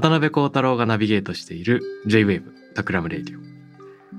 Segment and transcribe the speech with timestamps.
[0.00, 2.42] 渡邉康太郎がナビゲートしている J-Wave
[2.74, 3.40] Takram Radio。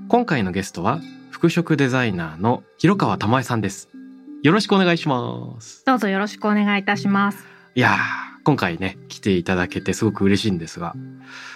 [0.08, 1.00] 今回のゲストは
[1.30, 3.88] 服飾デザイナーの廣川玉枝さんです。
[4.44, 5.84] よろしくお願いします。
[5.84, 7.44] どうぞよろしくお願いいたします。
[7.74, 7.96] いやー、
[8.44, 10.94] 今回ね、来ていただけてすごく嬉しいんですが、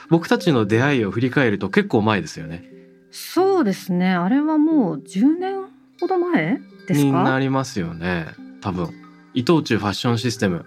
[0.09, 2.65] 僕たちの出会いを振り返ると結構前ですよね。
[3.13, 4.11] そうですね。
[4.15, 5.67] あれはもう10年
[6.01, 7.39] ほど前ですになか。
[7.39, 8.27] りますよね。
[8.61, 8.93] 多分。
[9.35, 10.67] 伊藤忠ファッションシステム。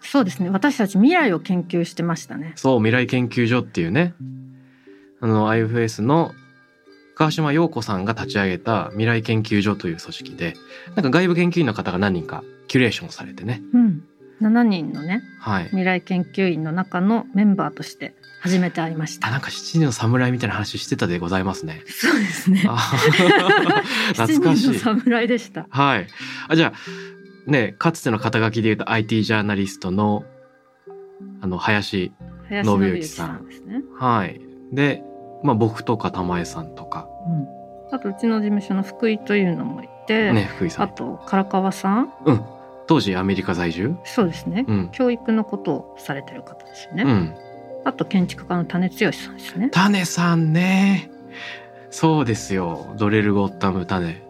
[0.00, 0.50] そうですね。
[0.50, 2.52] 私たち未来を研究してましたね。
[2.56, 4.14] そう、未来研究所っていうね、
[5.20, 6.32] あの、IFS の
[7.14, 10.54] 川島陽子さんが立ち上げた未来研究所という組織で、
[10.94, 13.60] なんか外部研究員の方が何人かキュレーションされてね。
[13.74, 14.04] うん。
[14.40, 15.64] 7人のねはい。
[15.64, 19.30] 未来研究員の中のメンバーとして初めて会いましあ、た。
[19.32, 21.82] なんか七人の侍みたいな話してたでございますね。
[21.88, 22.64] そうですね。
[22.68, 22.76] あ
[24.14, 24.78] 懐かし7人のい。
[24.78, 25.66] 侍でした。
[25.70, 26.06] はい。
[26.46, 26.72] あ、じゃあ、
[27.48, 30.24] ね、かつての肩書きで言うと IT ジャーナリストの、
[31.40, 32.12] あの、林。
[32.48, 33.82] 林信之さんですね。
[33.98, 34.40] はい。
[34.72, 35.02] で、
[35.42, 37.94] まあ僕とか玉江さんとか、うん。
[37.94, 40.94] あとうちの事務所の福井というのもいて、ね、福井さあん。
[40.94, 42.12] と唐川さん。
[42.26, 42.44] うん。
[42.86, 43.96] 当時アメリカ在住？
[44.04, 44.64] そうですね。
[44.68, 44.88] うん。
[44.92, 47.02] 教育のことをされてる方ですよね。
[47.04, 47.34] うん。
[47.84, 49.70] あと建築家の種剛さんですね。
[49.70, 51.10] 種さんね。
[51.90, 52.94] そうですよ。
[52.98, 54.27] ドレルゴッタム種。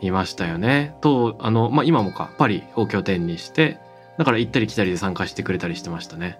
[0.00, 0.94] いましたよね。
[1.00, 3.78] と、あの、まあ、今もか、パリを拠点にして、
[4.18, 6.38] だから行ったり来たりで参加してくれたりしてましたね。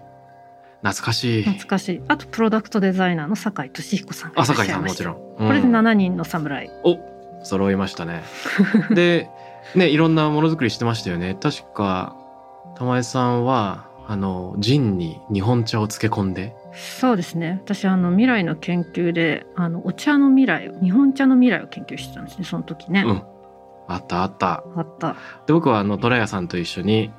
[0.82, 1.42] 懐かしい。
[1.42, 2.02] 懐かしい。
[2.08, 5.10] あとプロダクトデザイナーの酒井俊彦さんがいらあ、っしゃ酒井さんいました。
[5.10, 5.48] もちろん。
[5.48, 6.70] これでうん7人の侍。
[6.84, 6.98] お
[7.42, 8.22] 揃いましたね。
[8.94, 9.28] で、
[9.74, 11.36] ね、いろんなものづくりしてましたよね。
[11.40, 12.16] 確か、
[12.76, 17.60] 玉江さんは、あの、ジンに日本茶を漬け込んで、そうですね。
[17.64, 22.44] 私あの未来の研究であのお茶の未来を日本茶の未来を研究してたんですね。
[22.44, 23.02] その時ね。
[23.06, 23.22] うん
[23.88, 24.64] あったあった。
[24.76, 25.16] あった。
[25.46, 27.12] で、僕はあの、トラヤさんと一緒に、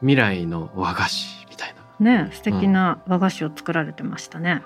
[0.00, 2.24] 未来の和菓子みたいな。
[2.24, 4.62] ね素敵な和菓子を作られてましたね。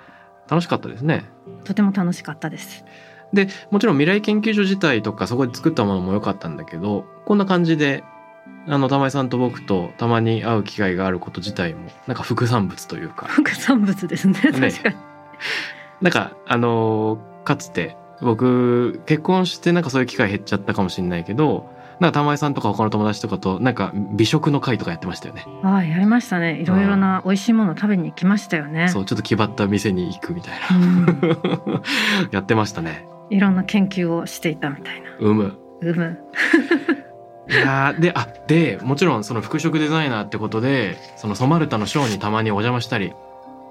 [0.48, 1.24] 楽しかったですね。
[1.64, 2.84] とても楽しかったです。
[3.32, 8.04] で、もちろん未来研究所自体とかそこで作ったものも良かったんだけど、こんな感じで、
[8.68, 14.34] あの、玉井さんと僕とたまに会う機会があること自体も、なんか副産物というか、副産物ですね。
[14.34, 14.96] 確かに。
[16.00, 21.70] なんか、あのーかつて、僕、結婚してなんかそういう機会減っちゃったかもしれないけど、
[22.00, 25.46] なんか玉井さんとか他の友達とかと、なんか美食の会とかやってましたよね。
[25.62, 26.60] ああやりましたね。
[26.60, 28.88] いろいろな美味しいもの食べに行きましたよね。
[28.88, 31.06] そう、ちょっと気張った店に行くみたいうん。
[31.06, 31.14] な。
[32.32, 33.06] やってましたね。
[33.30, 35.08] いろんな研究をしていたみたいな。
[35.20, 35.54] うむ。
[35.82, 36.18] うむ。
[37.48, 43.12] いやーで、あ、で、もちろんその服飾デザイナーってことで、そのソマルタのショーにたまにお邪魔したり、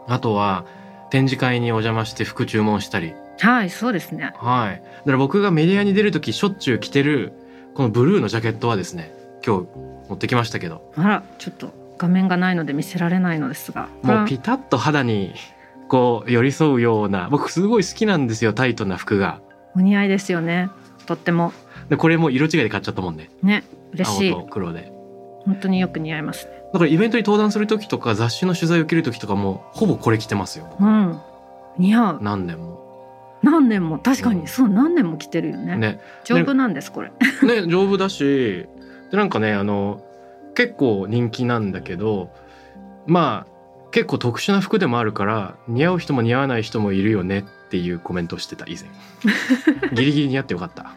[0.08, 0.66] あとは
[1.10, 4.34] 展示会にお邪魔して服注文したり、はい、そうですね。
[4.38, 4.82] はい。
[4.82, 7.34] だから僕がメディアに出るときしょっちゅう着てる、
[7.74, 9.14] このブルーのジャケットはですね、
[9.46, 9.68] 今日
[10.10, 13.90] 持ってきましたけど、あら、ちょっと画面がないので見せられないのですが。
[14.04, 15.34] もうピタッと肌に
[15.88, 19.42] こう寄り添うような、僕すごい好きなんですよ、タイトな服が。
[19.76, 20.70] お似合いですよね。
[21.06, 21.52] とっても
[21.90, 23.30] で、これも色違いで買っちゃったもんね。
[23.42, 24.42] ね、嬉しい青。
[24.42, 24.92] と黒で。
[25.46, 26.52] 本当によく似合いますね。
[26.72, 30.76] だからイベントに登壇するときとか雑誌の取材を受けるときとかもほぼこれ着てますよ。
[30.80, 31.20] うん。
[31.78, 32.20] 似合う。
[32.22, 32.83] 何年も。
[33.54, 35.76] 何年も確かうんにそう何年も着てるよね。
[35.78, 36.00] ね。
[36.24, 37.12] 丈夫なんですこれ。
[37.44, 38.66] ね、丈夫だし、
[39.12, 40.04] で、なんかね、あの、
[40.56, 42.32] 結構人気なんだけど、
[43.06, 43.54] まあ、
[43.92, 48.90] 結構特殊な服でもあるから、似合う人も似合わない人もいるよねっていうコメントをしてた、以前。
[49.94, 50.94] ギリギリ似合ってよかった。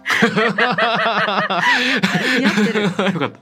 [2.38, 2.82] 似合ってる。
[3.12, 3.38] よかった。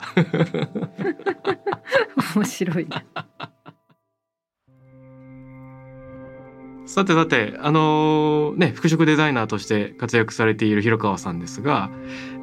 [2.34, 3.04] 面白いね。
[6.94, 11.90] さてさて、あのーね、服飾デザイナーとして活躍されている広川さんですが、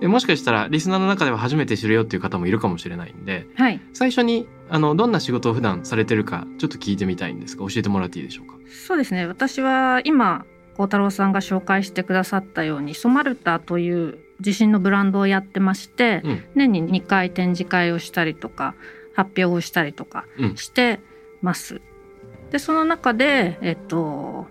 [0.01, 3.79] えもしかしたらリスナーの中では初めて知るよっていう方もいるかもしれないんで、はい。
[3.93, 8.55] 最初に、あの、どんな仕事を普段されてるか、ちょっと聞いてみたいんですが、教えてもらっていいでしょうか？
[8.87, 9.25] そうですね。
[9.25, 10.45] 私は今
[10.75, 18.75] 幸太郎さんが紹介してくださったようにソマルタという自身のブランドをやってまして、うん年に2回展示会をしたりとか
[19.15, 20.99] 発表をしたりとかうんして
[21.41, 21.79] ます。
[22.51, 24.45] でその中で、えっと、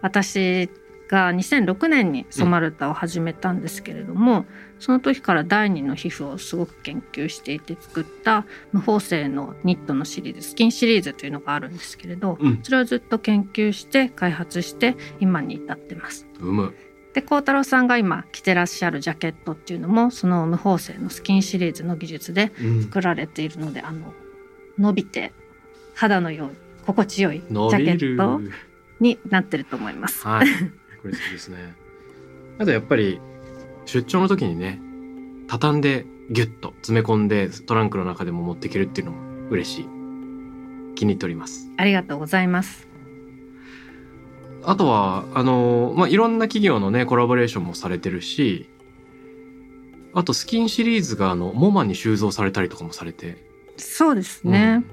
[0.00, 0.70] 私
[1.08, 4.46] が2006年にソマルタを始めたんですけれども、
[4.78, 12.60] その時から第二の皮膚をすごく研究していて作った無縫製のニットのシリーズスキンシリーズというのがあるんですけれど、うん。
[12.62, 16.28] それをずっと研究して開発して今に至ってます。
[16.38, 16.72] うむ
[17.12, 22.82] で幸太郎さんが今着てらっしゃるジャケットっていうのもその無縫製のスキンシリーズの技術でうん。
[22.84, 24.14] 作られているのであの
[24.78, 25.32] 伸びて
[25.96, 28.40] 肌のように心地よいジ伸ャケット
[29.00, 30.26] になってると思います。
[30.26, 30.46] はい。
[31.02, 31.74] これ好きですね。
[32.58, 33.20] あとやっぱり
[33.86, 34.80] 出張の時にね
[35.48, 39.84] 畳んでギュッと詰め込んでトランクの中でも持っていけるっていうのも嬉しい。
[40.96, 41.70] 気に入っております。
[41.76, 42.88] ありがとうございます。
[44.62, 48.68] あとはあのまあいろんな企業のねコラボレーションもされてるし
[50.12, 53.48] あとスキンシリーズがあのモマに収蔵されたりとかもされて。
[53.76, 54.84] そうですね。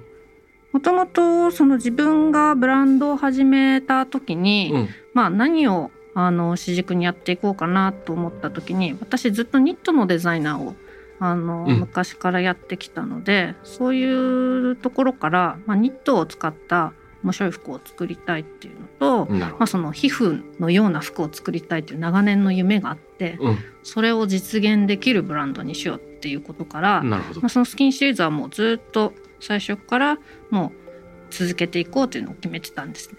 [0.78, 10.76] もともとその自分がブランドを始めた時に、うん、うんまあ何をあの主軸にやっていこうかなと思った時に私ずっとニットのデザイナーを
[11.20, 11.80] あの、うん。
[11.80, 16.94] 昔からやってきたのでそういうところから、まあ、ニットを使った
[17.24, 30.18] 面白い服を作りたいっていうのと、まあ、その皮膚のような服を作りたいっていう長年の夢があってど、それを実現できるブランドにしようっていうことから、まあ、そのスキンシリーズはもうずっと最初から
[30.50, 30.88] もう
[31.30, 33.18] 続けていこうというのを決めてたんですね。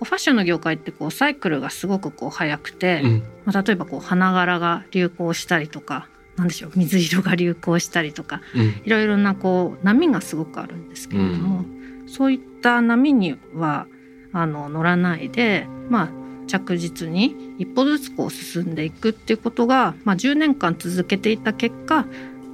[0.00, 11.64] ファッションの業界ってこうサイクルがすごくこう早くて、うんまあ、例えばこう花柄が流行したりとかなんでしょう水色が流行したりとかうんいろいろなこう波がすごくあるんですけれども、
[12.06, 13.86] そういった波には
[14.32, 16.08] あの乗らないで、まあ、
[16.46, 22.06] 着実に一歩ずつこう進んでいくっていうことが、まあ、10年間続けていた結果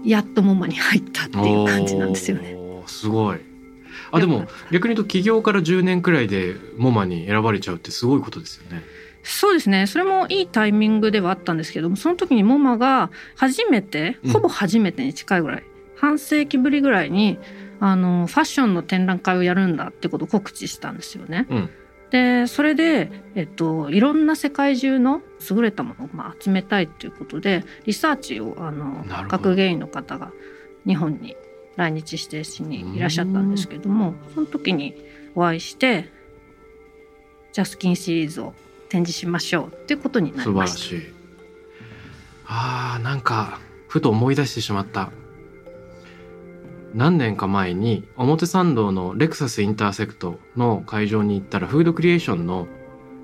[0.05, 2.64] やっとモマに入ったっていう感じなんですよね。
[2.87, 3.39] すごい。
[4.11, 8.83] あでも 逆に言うと起業から10年くらいでモマに選ばれちゃうってすごいことですよね。
[9.23, 9.87] そうですね。
[9.87, 15.63] それもいいタイミングではあったんですけどもその時にモマが初めてうんほぼ初めてに近いぐらい、
[15.97, 17.39] 半世紀ぶりぐらいに
[17.81, 21.47] あのファッションの展覧会をやるんだってことを告知したんですよね。
[21.51, 21.71] うん。
[22.11, 25.21] でそれで、えっと、いろんな世界中の
[25.51, 30.31] 優れたものを、まあ、集めたいっていうことでリサーチをあの学芸員の方が
[30.87, 31.37] 日本に
[31.77, 34.95] 来日してしにいらっしゃったんですけどもその時に
[35.35, 36.11] お会いして
[37.53, 38.55] ジャスキンシリーズを
[38.89, 40.95] 展示しましょうっていうことになり素晴ました。
[40.97, 41.13] らしい。
[42.47, 45.11] あーなんかふと思い出してしまった。
[46.95, 52.69] 何年か前に表参道のレクサスインターセクトの会場に行ったらフードクリエーションの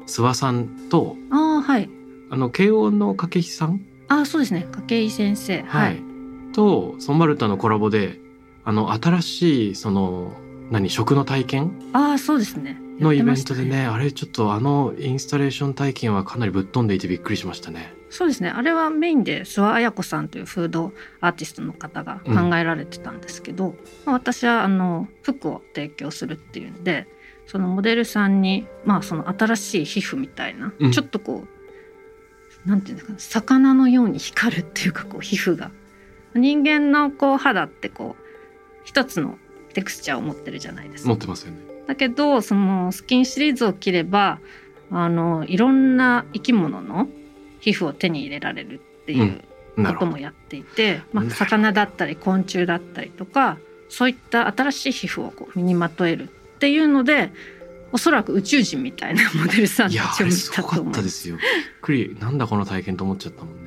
[0.06, 1.88] 諏訪さんとああはい。
[2.30, 3.84] あの慶応の掛石さん？
[4.08, 4.66] あそうですね。
[4.86, 5.62] 筧先生。
[5.62, 6.00] はい、
[6.52, 8.19] とソンバルタのコラボで
[8.64, 10.32] あの新しいその
[10.70, 11.90] 何食の体験？
[11.92, 12.80] ああそうですね。
[13.00, 17.94] のイベントでねあれちょっとあのインスタレーション体験はかなりぶっ飛んでいてびっくりしましたね。
[18.10, 18.50] そうですね。
[18.50, 27.06] あれはメインで諏訪綾子さんというフードアーティストの方が考えられてたんですけど、まあ、私はあの服を提供するっていうんで
[27.46, 30.92] そのモデルさんに、まあ、その新しい皮膚みたいな、うん。
[30.92, 31.44] ちょっとこ
[32.66, 35.70] うなんていうんですかね魚のように光るっていうかこう皮膚が。
[36.34, 38.29] 人間のこう肌ってこう
[38.84, 39.38] 一つの
[39.74, 41.58] テクスチャーを持ってるじゃないですか持ってますよね。
[41.86, 44.38] だけどそのスキンシリーズを着れば
[44.90, 47.08] あのいろんな生き物の
[47.60, 49.42] 皮膚を手に入れられるっていう。
[49.76, 53.56] こともやっていて、まあ、なるほど魚だったり昆虫だったりとか
[53.88, 56.26] そういった新しい皮膚をこう身にまとえるっ
[56.58, 57.32] ていうので
[57.92, 61.36] おそらく宇宙人みたいなモデルさんいやたちを見あれすごかたと思うったですよ。
[61.36, 61.46] びっ
[61.80, 63.59] くりなんだこの体験と思っちゃったもんね。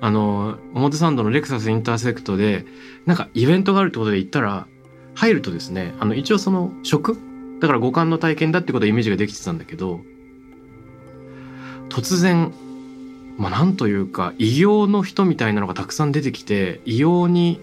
[0.00, 2.64] あの表参道のレクサスインターセクトで
[3.06, 4.66] なんかイベントがあるってことで行ったら
[5.14, 7.18] 入るとですねあの一応その食？
[7.60, 10.00] だから五感の体験だってことはイメージができてたんだけど
[11.88, 12.52] 突然
[13.36, 17.60] まあなんというか異形の人みたいなのがたくさん出てきて異様に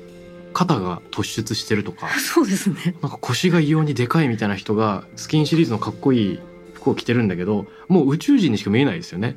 [0.54, 2.96] 肩が突出してるとか そうですね。
[3.02, 6.40] なんか腰が異様にでかいみたいな人がスキンシリーズのかっこいい
[6.74, 9.36] 服を着てるんだけどもう宇宙人にしか見えないですよね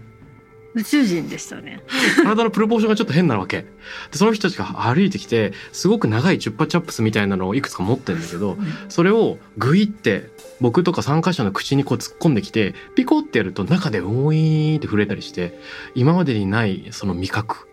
[0.79, 1.83] 宇宙人でしたね。
[2.17, 3.63] 体のプロポーションがちょっと変なわけ。
[3.63, 3.69] で
[4.13, 8.57] その人たちが歩いてきてすごく長いチュッパチャップスみたいなのをいくつか持ってるんだけど
[8.89, 10.31] それをグイって
[10.61, 15.59] 僕とか参加者の口にこう突っ込んできてピコってやると中でウォイーンって震えたりして
[15.95, 17.69] 今までにないその味覚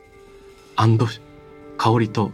[1.78, 2.32] 香りと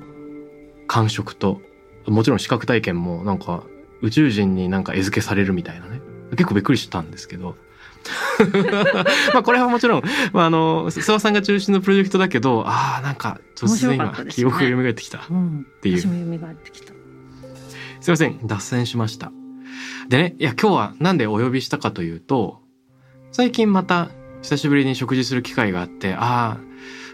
[0.88, 1.62] 感触と
[2.06, 3.64] もちろん視覚体験もなんか
[4.02, 6.02] 宇宙人になんか餌付けされるみたいなね。
[6.32, 7.56] 結構びっくりしたんですけど
[9.34, 14.26] まあこれはもちろん、まあ、あの諏訪さんが中心のプロジェクトだけどああなんか突然今、ね。
[14.30, 15.26] 記憶が蘇ってきた。
[15.30, 16.00] うん、ていう。
[16.00, 16.94] 私も蘇ってきた。
[18.00, 18.40] すいません。
[18.46, 19.32] 脱線しました。
[20.10, 22.60] でねいや今日はなんでお呼びしたかというと
[23.32, 24.10] 最近また
[24.42, 26.60] 久しぶりに食事する機会があってああ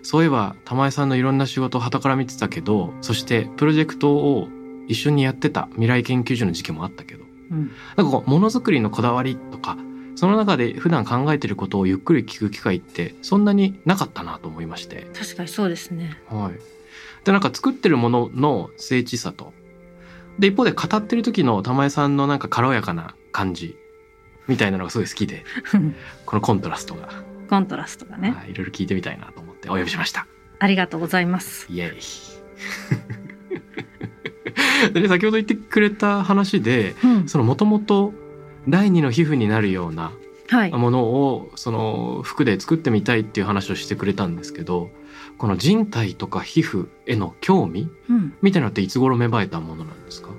[0.01, 4.47] そういえば玉井さんのいろんな仕事を傍から見てたけどそしてプロジェクトを
[4.87, 7.25] 一緒にやってた未来研究所の時期もあったけど。
[7.49, 9.77] うん、なんかこうものづくりのこだわりとか
[10.17, 16.19] その中で普段考えてることをゆっくり聞く機会ってそんなになかったなと思いまして、確かにそうですね。
[16.27, 16.59] はい、
[17.23, 19.53] でなんか作ってるものの精緻さと
[20.39, 23.77] で一方で語ってる時の玉江さんのなんか軽やかな感じ
[24.47, 25.45] みたいなのがすごい好きで
[26.25, 27.09] このコントラストが、
[27.47, 28.31] コントラストがね。
[28.31, 30.25] はい、いろいろ聞いてみたいなと思ってお呼びしました。
[30.57, 31.67] ありがとうございます。
[31.69, 31.89] イエイ
[34.93, 38.13] でね先ほど言ってくれた話でうん、そのもともと
[38.67, 40.11] 第二の皮膚になるような
[40.49, 40.71] はい。
[40.71, 44.89] ものをその服で作ってみたいっていう話をしてくれたんですけど
[45.37, 50.29] この人体とか皮膚への興味うん、みたいなのっていつ頃芽生えたものなんですか？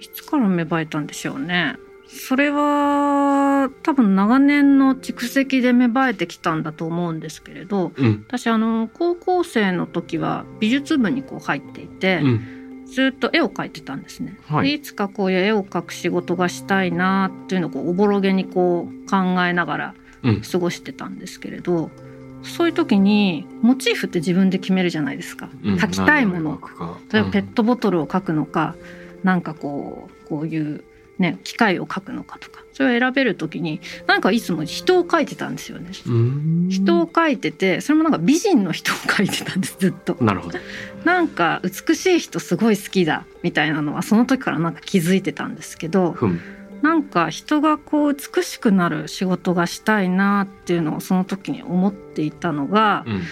[0.00, 1.76] いつから芽生えたんでしょうね。
[2.06, 12.59] それは多分長年の蓄積で芽生えてきたんだと思うんですけれどうん私あの高校生の時は美術部にこう入っていて、うん
[12.90, 14.36] ずっと絵を描いてたんですね。
[14.46, 14.68] はい。
[14.68, 20.42] でいつかこういう絵を描く仕事がしたいなっていうのをこうおぼろげにこう考えながらうん。
[20.42, 21.90] 過ごしてたんですけれど
[22.42, 25.48] そういう時にモチーフって自分で決めるじゃないですか。
[25.62, 25.74] うん。
[25.76, 26.60] 描きたいもの。
[27.12, 28.74] 例えばペットボトルを描くのか、
[29.22, 30.84] なんかこうこういう
[31.20, 32.60] ね機械を描くのかとか。
[32.72, 35.90] それを選べる時になんかいつも人を描いてたんですよね。
[36.06, 36.68] うん。
[36.70, 40.16] 人を描いててそれもなんか美人の人を描いてたんですずっと。
[40.20, 40.58] なるほど。
[41.04, 46.16] なんか美しい人すごい好きだみたいなのはその時からなんか気づいてたんですけど
[46.82, 53.22] なんか人がこう美しくなる仕事がしたいなっていうのをその時に思っていたのがうん。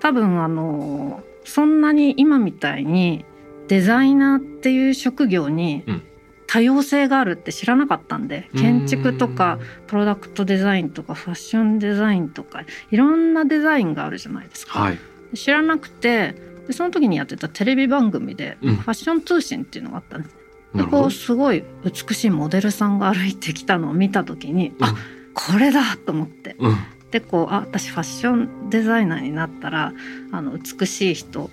[0.00, 3.24] 多分あのそんなに今みたいに
[3.68, 6.02] デザイナーっていう職業にうん
[6.48, 14.80] 多様性があるって知らなかったんで建築とかプロダクトデザインとかファッションデザインとかいろんなデザインがあるじゃないですか。
[14.80, 14.98] はい。
[15.36, 16.34] 知らなくて
[16.66, 18.76] でその時にやってたテレビ番組でうん。
[18.76, 20.34] ファッション通信っていうのがあったんです。
[20.72, 21.02] でなるほど。
[21.02, 24.94] こうすごい美しいモデルさんが歩いてきたのを見た時に、あ
[25.34, 26.56] これだと思って。
[26.58, 26.76] うん。
[27.10, 29.92] でこうあ私ファッションデザイナーになったら
[30.30, 31.50] あの美しい人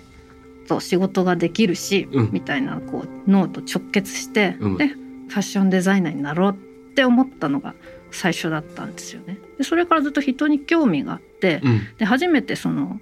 [0.66, 2.30] と仕事ができるし、うん。
[2.32, 4.76] みたいなこう脳と直結して、うん。
[4.76, 6.54] でファッションデザイナーになろうっ
[6.94, 7.74] て思ったのが
[8.10, 9.38] 最初だったんですよね。
[9.58, 11.80] でそれからずっと人に興味があって、うん。
[11.98, 13.00] で初めてその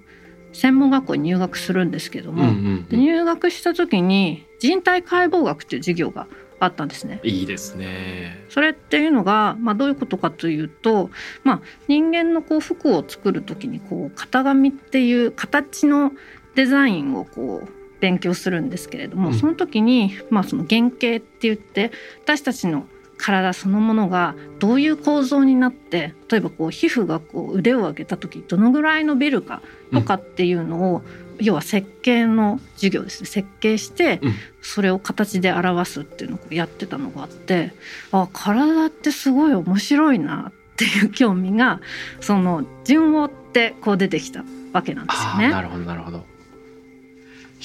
[0.53, 2.85] 専門学校に入学するんですけどうんも、うん。
[2.87, 6.27] で入学した時に人体解剖学っていう授業が
[6.59, 7.19] あったんですね。
[7.23, 8.45] いいですね。
[8.49, 11.09] それっていうのが、まあ、どういうことかというと、
[11.43, 16.11] まあ、人間のこう服を作る時にこう型紙っていう形の
[16.55, 17.69] デザインをこう
[17.99, 19.33] 勉強するんですけれども、うん。
[19.33, 21.91] その時に、まあ、その原型って言って
[22.23, 22.85] 私たちの
[23.17, 29.61] 体そのものがどういう構造になって例えばこう皮膚がこう腕を上げた時どのぐらい伸びるか
[29.93, 31.01] とかっていうのを、
[31.39, 33.27] 要は設計の授業ですね。
[33.27, 34.33] 設計してうん。
[34.61, 37.71] それを形で表すっていうのをやってたのがあって
[38.11, 41.81] あ体ってすごい面白いなっていう興味が
[42.19, 44.43] その順を追ってこう出てきた
[44.73, 45.49] わけなんですよね。
[45.49, 46.34] なるほどなるほど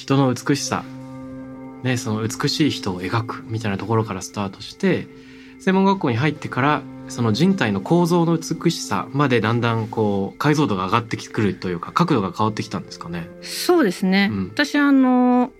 [0.01, 0.83] 人の美しさ。
[1.83, 5.07] ねその美しい人を描くみたいなところからスタートして
[5.59, 13.27] 専門学校に入ってからその人体の構造の美しさまでだんだんこう解像度が上がってくるというか角度が変わってきたんですかね。
[13.41, 14.47] そうですね、うん。
[14.49, 15.51] 私あの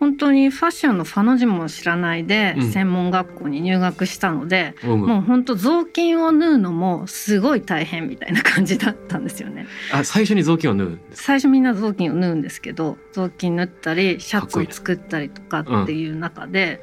[0.00, 2.72] 本当にファッションのファの字も知らないでうん。
[2.72, 5.02] 専門学校に入学したので、うん。
[5.02, 9.66] もう本当雑巾を縫うのもすごい大変みたいな感じだったんですよね。
[9.92, 16.80] あ最初に雑巾を縫う最初みんな雑巾を縫うんですけど雑巾縫ったりシャツを作ったりとかっていう中で、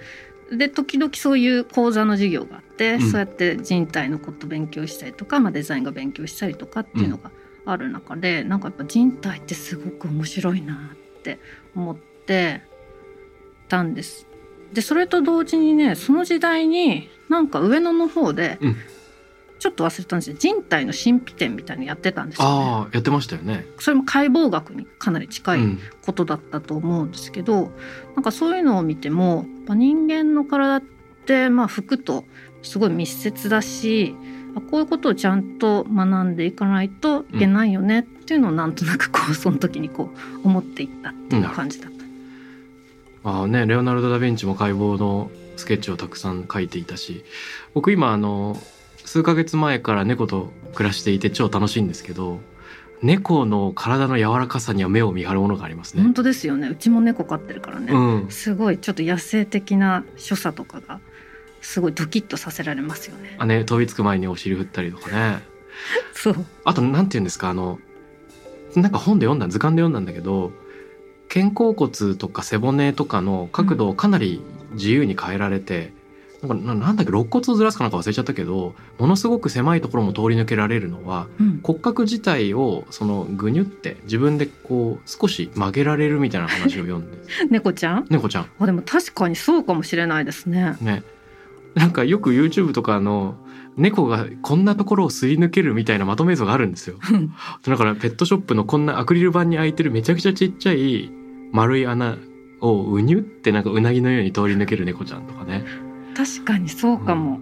[0.52, 3.02] で時々そういう講座の授業があって、うん。
[3.02, 7.32] そうやって人体のこと勉強したりとか、まあ、デザインが勉強したりとかっていうのが
[7.66, 11.40] ある中で、なんかやっぱ人体ってすごく面白いなって
[11.76, 12.62] 思って
[13.68, 14.28] たんです。
[14.74, 18.76] でそれと同時にねその時代になんか上野の方で、うん
[19.60, 22.54] ちょっと忘れたんですけど人体の神秘展みたいなのやってたんですよね。
[22.54, 23.66] ああやってましたよね。
[23.80, 27.72] それも解剖学にかなり近いうんことだったと思うんですけど、
[28.16, 30.82] なんかそういうのを見てもまあ人間の体っ
[31.26, 32.24] てまあ服と
[32.62, 34.16] すごい密接だし
[34.56, 40.12] あこういうことをちゃんと学んでいかないといけないよねっていうのをなんとなくこうその時にこ
[40.44, 41.97] う思っていったっていう感じだった。
[43.28, 47.26] ああねレオナルド・ダ・ヴィンチも解剖のスケッチをたくさん描いていたし
[47.74, 48.58] 僕今あの
[49.04, 52.40] 数ヶ月前から猫と暮らしていて超楽しいんですけど
[53.02, 56.04] 猫の体の柔らかさには目を見張るものがありますね。
[56.04, 56.16] 本。
[56.16, 56.68] 当ですよね。
[56.68, 61.00] うちも猫飼ってるからね、うん、すごいちょっと野生的な所作とかが
[61.62, 63.36] すごいドキッとさせられますよね。
[63.38, 65.44] あね飛びつく前にお尻振ったりとかね。
[66.14, 66.46] そう。
[66.64, 67.80] あとなんて言うんですかあの
[68.76, 70.52] なんか本で読んだ図鑑で読んだんだけど
[71.30, 74.42] 肩甲骨とか背骨とかの角度をかなり
[74.74, 75.94] 自由に変えられて、
[76.42, 81.60] なんかななんだっけ肋骨をずらすかなんか忘れちゃったけどものすごく狭いところも通り抜けられるのはうん。
[81.64, 87.18] 骨格自体をそのぐにゅって自分でこう少し曲げられるみたいな話を読んで。
[87.50, 88.06] 猫ちゃん？
[88.10, 88.46] 猫ちゃん。
[88.60, 90.78] あでも確かにそうかもしれないですね。
[90.80, 91.02] ね。
[91.74, 93.36] なんかよく YouTube とかの
[93.76, 96.98] 猫がこんなところをすり抜けるみたいなまとめ映像があるんですよ。
[97.66, 101.12] だからペットショップのこんなアクリル板に開いてるめちゃくちゃちっちゃい
[101.52, 102.18] 丸い穴
[102.62, 105.66] をうにゅってなんかうなぎのように通り抜ける猫ちゃんとかね。
[106.16, 107.40] 確かにそうかも、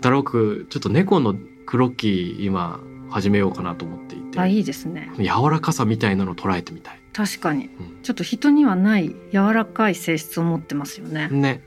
[0.00, 1.34] だろうくちょっと猫の
[1.66, 4.38] クロッキー今始めようかなと思っていて。
[4.38, 5.10] あいいですね。
[5.18, 7.00] 柔らかさみたいなのを捉えてみたい。
[7.12, 7.66] 確かに。
[7.66, 8.02] うん。
[8.02, 11.62] ちょっと人にはない柔らかい性質を持ってますよね、ね。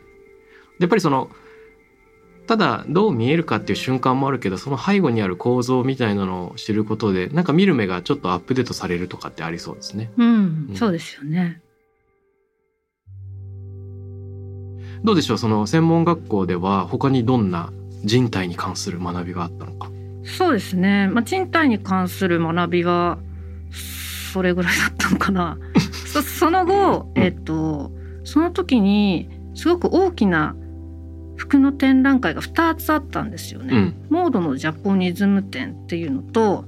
[0.80, 1.30] やっぱりその
[2.48, 10.12] ただどう見えるかっていう瞬間もあるけどその背後にある構造みたいなのを知ることでなんか見る目がちょっとアップデートされるとかってありそうですね。
[10.18, 10.76] うん、うん。
[10.76, 11.62] そうですよね
[15.04, 17.72] どうでしょうその専門学校では他にどんな
[18.04, 19.90] 人体に関する学びがあったのか。
[20.26, 23.18] そうですね、まあ、賃貸に関する学びは
[24.32, 25.58] それぐらいだったのかな
[26.08, 27.92] そその後うんえっと
[28.24, 30.56] その時にすごく大きな
[31.36, 33.76] 服の展覧会が2つあったんですよね。
[33.76, 36.66] うんモードのジャポニズム展っていうのと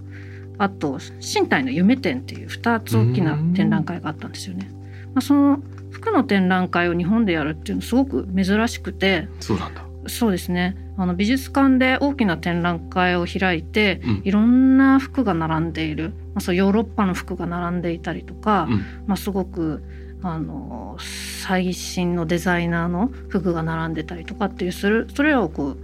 [0.57, 4.69] あと身体の夢展っていう2つ大きな展覧会があったんですよね。
[5.13, 5.59] まあ、その
[5.95, 9.29] 服の展覧会を日本でやるっていうのすごく珍しくて。
[9.39, 9.85] そうなんだ。
[10.07, 10.75] そうですね。
[10.97, 14.21] あの美術館で大きな展覧会を開いてうん。
[14.25, 18.85] いろんな服が並んでいる、まあ、そうヨーロッパの服が並んでいたりとか、うん。
[19.07, 19.83] まあ、すごく
[20.21, 25.77] あの最新のデザイナーの服が並んでたりとかっていうするそれらをこう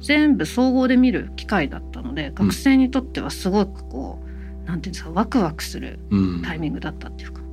[0.00, 6.42] 全部総合で見る機会だったので学生にとってはすごくこうなんていうんですかワクワクするうん。
[6.42, 7.44] タイミングだったっていうか。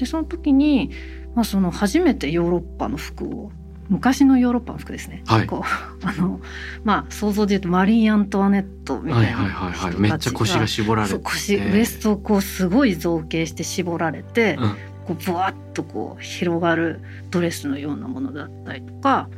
[0.00, 0.90] でその時に、
[1.34, 3.52] まあ、その初めてヨーロッパの服を
[3.88, 5.46] 昔のヨーロッパの服ですね、はい。
[5.46, 5.64] こう
[6.06, 6.40] あの
[6.84, 9.92] まあ想像で言うとマリー・アントワネットみたいなはいはいはい。
[9.92, 10.00] はい。
[10.00, 11.18] めっちゃ腰が絞られて。
[11.18, 14.70] 腰ウエストをこうすごい造形して絞られて、うん。
[15.06, 19.28] こうブワッとこう広がるドレスのようなものだったりとか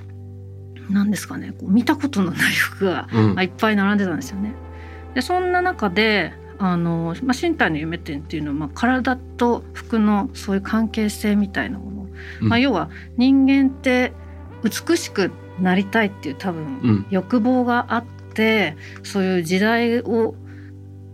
[0.91, 3.07] なんですかねこう見たことのない服が
[3.41, 4.55] いっぱい並んでたんですよね。
[5.15, 12.07] でそんな中であの、まあ、身体の夢展っていうのは、まあ、体と服のそういう関係性みたいなもの、
[12.41, 12.49] うん。
[12.49, 14.13] まあ、要は人間って
[14.63, 17.07] 美しくなりたいっていう多分、うん。
[17.11, 20.37] 欲望があってそういう時代を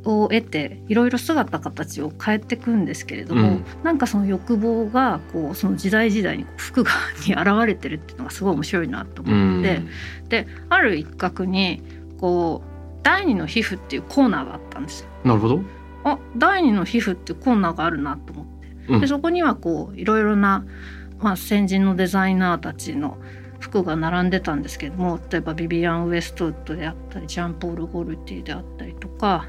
[0.05, 3.65] を得ていろいろ姿形を変えていくんですけれども、うん。
[3.83, 6.91] なんかその欲望がこうその時代時代に服が
[7.27, 9.79] に現れてるっていうのがすごい面白いなとう思って。
[9.79, 9.89] ん。
[10.29, 11.83] である一角に
[12.19, 12.68] こう
[13.09, 15.09] 第二の皮膚っていうコーナーがあったんですよ。
[15.25, 15.63] なるほど。
[16.05, 20.67] あ第二の皮膚っていうコーナーがあるなと思ってうんでそこにはこういろいろな、
[21.19, 23.17] まあ、先人のデザイナーたちの
[23.61, 29.47] 服が並んでたんですけども例えばビビアン・ウエストウッドであったりジャンポール・ゴルティであったりとか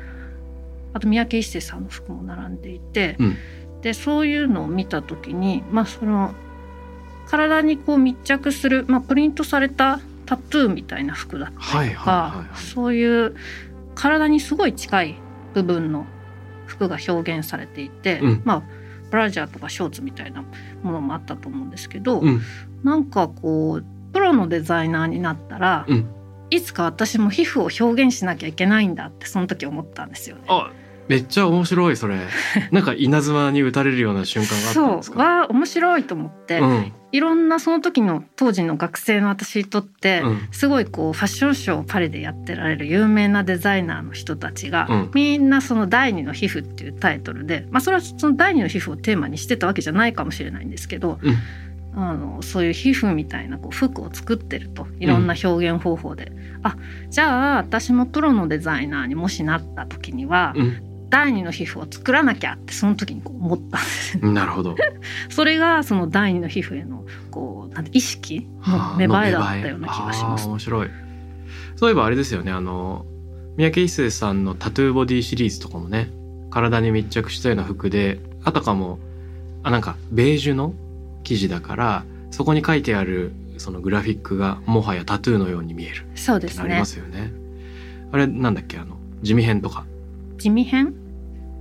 [0.93, 3.38] あと三宅一生さんの服も並んでいて、うん
[3.82, 6.36] でそういうのを見た時にまあその
[7.28, 13.36] 体にこう密着する、まあ、プリントされたタトゥーみたいな服だったりとか、はいはいそういう
[13.96, 15.15] 体にすごい近い
[15.56, 16.06] 部分の
[16.68, 18.42] 服が表現されていて、うん。
[18.46, 18.63] まあ
[19.10, 20.44] ブラジャーとかショーツみたいな
[20.84, 22.42] ものもあったと思うんですけど、うん。
[22.84, 26.08] なんかこうプロのデザイナーになったら、うん。
[26.52, 30.44] いつか私も皮膚を表現しなきゃいけないんだってその時思ったんですよね。
[31.10, 32.17] あめっちゃ面白いそれ。
[32.72, 35.17] なんか稲妻に打たれるような瞬間があったんですか？
[35.17, 35.26] そう。
[35.26, 36.93] わあ面白いと思って、うん。
[37.12, 40.39] いろんなその時の当時の学生の私にとって、うん。
[40.52, 45.12] すごいこうファッションショーをパリでやってられる有名なデザイナーの人たちが、うん。
[45.13, 51.36] みんなその「第二の皮膚」っていうタイトルで、まあ、それはその第二の皮膚をテーマにしてたわけじゃないかもしれないんですけど、うん。
[51.95, 56.76] あのそういう皮膚みたいなこう服を作ってるといろんな表現方法で、あ
[57.10, 64.76] じゃあ私もプロのデザイナーにもしなった時には、うん第二の皮膚を作らなきゃってその時にこう思ったんですよなるほど。
[65.30, 70.48] それがその第二の皮膚へのこうなんて意識の芽生えだったような気がします。
[70.48, 70.89] 面白い。
[71.76, 73.06] そういえばあれですよねあの
[73.58, 76.10] 三宅一生さんのタトゥーボディシリーズとかもね
[76.52, 79.00] 体に密着したような服であたかも
[79.63, 80.74] あなんかベージュの
[81.24, 86.86] 生地だからそこに書いてあるそのグラフィックがもはやタトゥーのように見えるそうですねってなりま。
[86.86, 87.32] すよね。
[88.12, 88.78] あれなんだっけ？
[88.78, 89.86] あの地味編とか
[90.39, 90.95] 地味編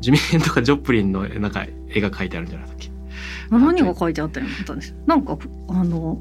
[0.01, 2.91] 地味編とかジョプリンのなんか絵が描いてあるんじゃなかったっけ？
[3.51, 5.37] 何が書いてあったようなったんですなんか
[5.69, 6.19] あの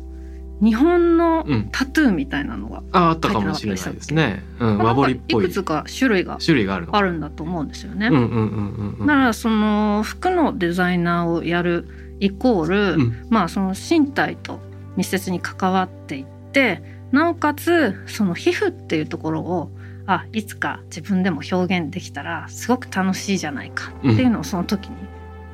[0.59, 1.69] 日本のうん。
[1.71, 4.43] タトゥーみたいなのが、ああったかもしれないですね。
[4.59, 5.45] うん、和彫りっぽい。
[5.45, 8.07] いくつか種類が種類があるあるんだと思うんですよね。
[8.07, 8.97] うんうんうんうん。
[8.99, 9.05] うん。
[9.05, 11.87] だからその服のデザイナーをやる
[12.19, 13.27] イコール、うん。
[13.29, 14.59] まあその身体と
[14.95, 19.69] 密接に関わっていってなおかつその皮膚っていうところを
[20.07, 24.95] あいつか自分でも表現できたらすごく楽しいじゃないかっていうのをその時に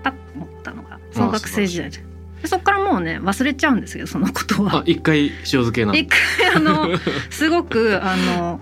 [0.03, 1.97] パッと思ったのがその学生時代で
[2.43, 4.83] でそこからもうね忘れちゃうんですけどそのことはあ。
[4.85, 5.97] 一回塩漬けなの。
[5.97, 6.89] 一回あの
[7.31, 8.59] すごくあの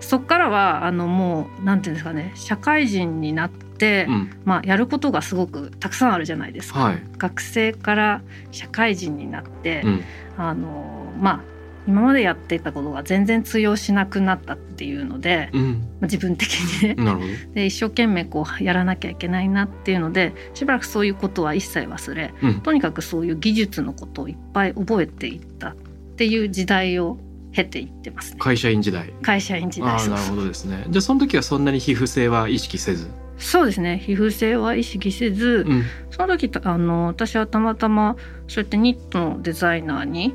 [0.00, 6.80] そこからはあのもうなんていうんですかね社会人になって、うんまあ、やることがすごくたくさんあるじゃないですか。
[6.80, 7.02] はい。
[7.16, 10.04] 学生から社会人になって、うん
[10.36, 11.51] あのまあ
[11.86, 15.62] 今までやっていたことが全然通用しなくなったっていうので、うん。
[15.62, 17.32] まあ、自分的にねなるほど。
[17.54, 22.54] で一生懸命こうやらなきゃいけないなっていうのでしばらくそういうことは一切忘れうん。
[22.60, 25.74] とにかくそういう技術のことをいっぱい覚えていったっ
[26.16, 27.18] ていう時代を
[27.52, 29.12] 経ていってますね会社員時代。
[29.22, 30.84] 会社員時代あなるほどですね。
[30.88, 33.08] じゃあその時はそんなに皮膚性は意識せず？
[33.38, 35.82] そうですね皮膚性は意識せず、うん。
[36.10, 38.16] その時たあの私はたまたま
[38.46, 40.34] そうやってニットのデザイナーに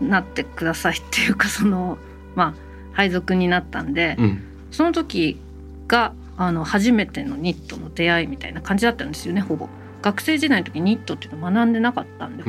[0.00, 1.98] なってくださいっていうかその
[2.34, 2.54] まあ
[2.92, 4.42] 配属になったんで、うん。
[4.70, 5.40] その時
[5.86, 9.68] があの初めてのニットの出会いみたいな感じだったんですよねほぼ。
[10.02, 12.42] 学生時代の時ニットっていうのを学んでなかったんで、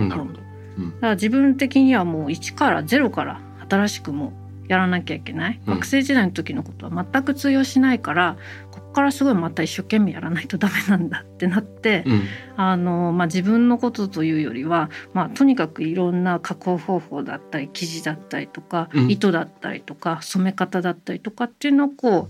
[0.77, 0.89] うん。
[0.91, 5.73] だから自分的にはもう一からゼロから新しくもうやらなきゃいけない、うん。
[5.75, 8.37] 学生時代の時のことは全く通用しないから
[8.71, 12.23] ここからすごいまた一生懸命やらないとダメなんだってなって、うん。
[12.57, 19.11] あのまあ、自分のことというよりは、まあ、とにかくいろんな加工方法だったり生地だったりとか、うん。
[19.11, 22.29] 糸だったりとか染め方だったりとかっていうのをこ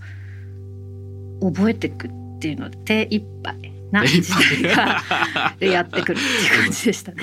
[1.42, 4.22] う覚えていくっていうので手一杯な時
[4.64, 5.02] 代が
[5.60, 7.18] で やってくるっていう感じでしたね。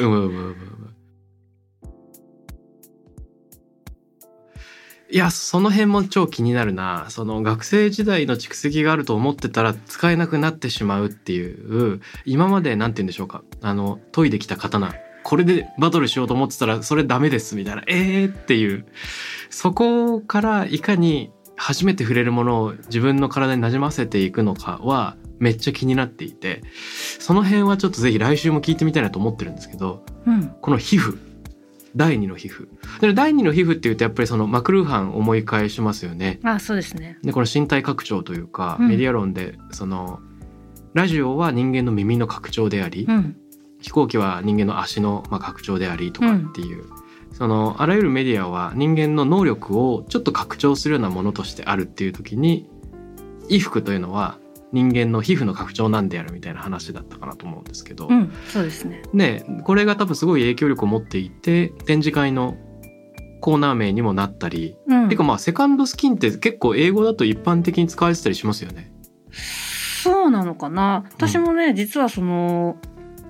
[5.13, 7.05] いやその辺も超気になるな。
[7.11, 12.01] その学生時代の蓄積があると思ってたら使えなくなってしまうっていう。
[12.25, 13.43] 今までなんて言うんでしょうか。
[13.61, 14.95] あの研いできた刀。
[15.23, 17.83] これでバトルしようと思ってたらそれダメですみたいな。
[17.89, 18.87] えーっていう。
[19.51, 26.63] そこからいかに初めて触れるものを自分の体になじませていくのかはめっちゃ気になっていて。
[27.19, 30.55] その辺はちょっとぜひ来週も聞いてみたいなと思ってるんですけどうん。
[30.63, 31.19] この皮膚
[31.97, 32.69] 第二の皮膚。
[33.01, 36.41] で第二の皮膚っていうとやっぱりそのマクルーハン思い返しますよね。
[36.43, 37.19] あそうですね。
[37.23, 38.89] でこの身体拡張というか、うん。
[38.89, 40.21] メディア論でその
[40.95, 43.37] ラジオは人間の耳の拡張であり、うん。
[43.81, 46.85] 飛行機は人間の足のまあ拡張でありとかっていう、
[47.33, 52.69] そのあらゆるメディアは人間の能力をちょっと拡張するようなものとしてあるっていう時に
[53.45, 54.39] 衣服というのは
[54.73, 59.03] 人間の皮膚の拡張なんであるみたいな話だったかなと思うんですけど、うん、そうですね。
[59.13, 62.57] ねこれが多分すごい影響力を持っていて展示会の
[63.41, 68.93] コーナー名にもなったり、うんてかまあセカンドスキンって結構英語だと一般的に使われてたりしますよね。
[70.03, 72.77] そうなのかな私もね、実はその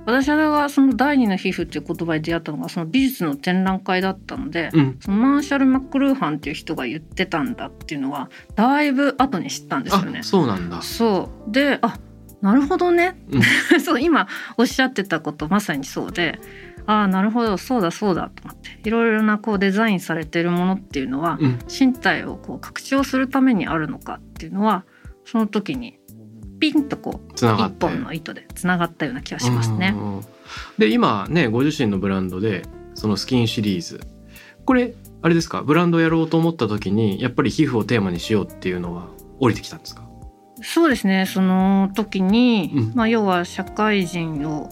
[0.05, 4.99] 私がその第二の皮膚っていう言葉に出会ったのがその美術の展覧会だったので、うん。
[5.01, 10.23] そのマーシャル・マックルーハンっていう人が言ってたんだっていうのはだいぶ後に知ったんですよねあ。
[10.23, 10.83] そうなんだ。
[10.83, 11.99] そうであ
[12.41, 13.41] なるほどね、う
[13.79, 14.27] そう今
[14.59, 16.41] おっしゃってたことまさにそうで
[16.87, 21.59] ああなるほどそうだそうだと思っていろいろなこうデザインされているものっていうのは、うん。
[21.69, 24.85] 身体をこう拡張するためにあるのかっていうのは
[25.25, 26.01] その時に
[26.63, 27.45] ピンとこう一。
[27.81, 29.95] 本の糸でつながったような気がしますね。
[29.97, 30.21] うん
[30.79, 32.63] で今ねご自身のブランドで
[32.95, 34.01] そのスキンシリーズ。
[34.65, 35.63] これあれですか？
[35.63, 39.09] ブランドやろうと思った時にやっぱり皮膚をテーマにしようっていうのは
[39.41, 40.03] 降りてきたんですか？
[40.63, 41.27] そうですね。
[41.27, 42.93] その時に、うん。
[42.95, 44.71] まあ、要は社会人を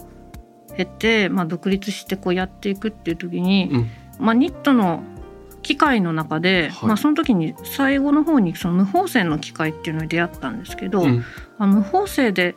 [0.77, 3.89] 経て、まあ、独立してこうやっていくっていう時に、うん。
[4.25, 5.03] まあ、ニットの
[5.61, 6.87] 機械の中で、はい。
[6.87, 11.25] まあ、その時に最後の方にその無縫製の機械っていうのに出会ったんですけど、うん
[11.63, 12.55] あ無縫製で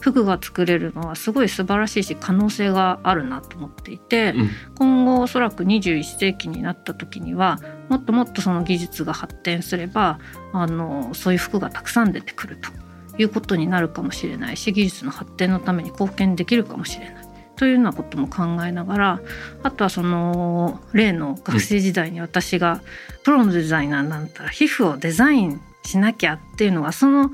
[0.00, 4.50] 服が作れるのはすごい素晴らしいし可能性があるなと思っていて、うん。
[4.76, 7.58] 今後おそらく21世紀になった時には
[7.88, 10.18] もっともっとその技術が発展すれば
[10.52, 12.70] あのそういう服がたくさん出てくると
[13.18, 17.30] いうことになるかもしれないし技術の発展のために貢献できるかもしれない。
[17.56, 19.20] というようなことも考えながら
[19.62, 22.80] あとはその例の学生時代に私が
[23.22, 27.30] プロのデザイナーになったら皮膚をデザインしなきゃっていうのがその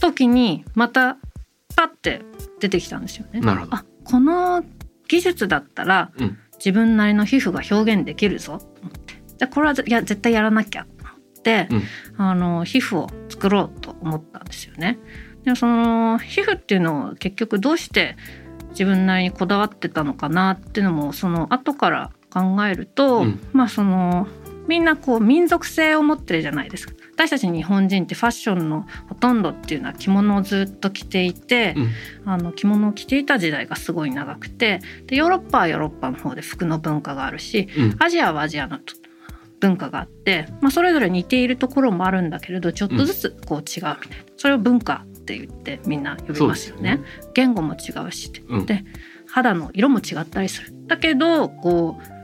[0.00, 1.18] 時にまた
[1.74, 2.22] パッて
[2.60, 3.40] 出てきたんですよね。
[3.40, 3.74] なるほど。
[3.74, 4.64] あこの
[5.08, 6.38] 技術だったら、うん。
[6.58, 8.58] 自分なりの皮膚が表現できるぞ。
[8.58, 11.82] と思ってでこれはいや絶対やらなきゃと思って、うん。
[12.16, 14.98] あの皮膚を作ろうと思ったんですよね。
[15.44, 18.16] でその皮膚っていうのを結局どうして
[18.70, 23.40] 自分なりにこだわってたのかなっていうのもその後から考えると、うん。
[23.52, 24.26] まあその
[24.66, 32.30] みんなこう民族性を持ってるじゃないですか私たち日本人ってファッションのほとんどっていうのは着物をずっと着ていて、うん。
[32.30, 37.96] あの着物を着ていた時代がすごい長くてでヨーロッパはヨーロッパの方で服の文化があるしうん。
[37.98, 38.78] アジアはアジアの
[39.60, 43.98] 文化があって、まあ、それぞれ似ているところもあるんだけれどちょっとずつこう違うみたいな、
[44.36, 47.00] それを文化って言ってみんな呼びますよね。
[47.20, 48.30] そう言語も違うし
[48.66, 48.84] で
[49.26, 50.74] 肌の色も違ったりする。
[50.86, 52.16] だけどこう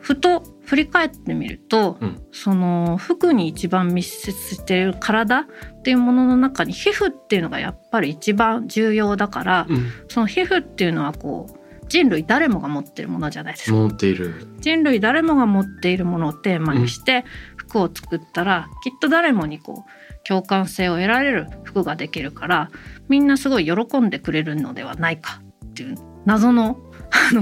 [0.00, 2.22] ふと振り返ってみると、うん。
[2.30, 5.46] その服に一番密接している体っ
[5.82, 9.90] ていうものの中に皮膚っていうのがやっぱり一番重要だから、うん。
[10.08, 13.76] その皮膚っていうのはこう人類誰もが持ってるものじゃないですか。
[13.78, 14.46] 持っている。
[14.60, 17.24] 人類誰もが持っているものをテーマにして
[17.56, 22.70] 服を作ったら、きっと誰もにこう共感性を得られる服ができるから
[23.08, 25.94] みんなすごい喜んでくれるのではないかっていう
[26.26, 26.78] 謎の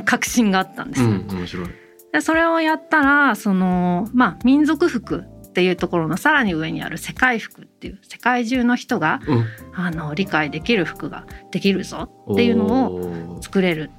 [0.05, 1.09] 確信があったんですよ。
[1.09, 9.47] うん面白いでそれをやったらそのまあ民族服っていうところのさらに上にある世界服っていう世界中の人がうん。
[9.75, 13.90] あの理解できる服ができるぞっていうのをを作れる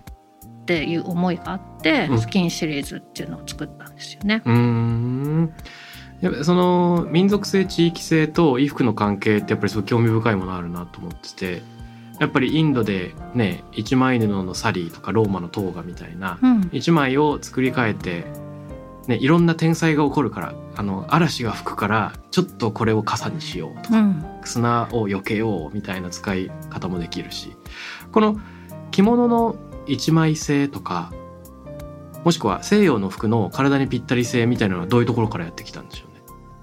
[0.61, 2.19] っていう思いがあって、うん。
[2.19, 4.41] スキンシリーズっていうのを作ったんですよね。
[4.45, 5.53] うーん。
[6.21, 11.61] やっぱその民族性地域性と衣服の関係ってやっぱりすごい興味深いものあるなと思ってて
[12.19, 18.25] やっぱりインドでね一枚布のサリーとかローマのトーガみたいなうん一枚を作り変えて、
[19.07, 27.57] ね、いろんな天才が起こるからあの嵐が吹くからちょっとこれを傘にしようとか、うん砂を避けようみたいな使い方もできるし
[28.13, 28.39] この
[28.91, 31.11] 着物の一枚性とか
[32.23, 36.06] もしくは西洋の服の体にぴったり性みたいなのはどういうところからやってきたんでしょ。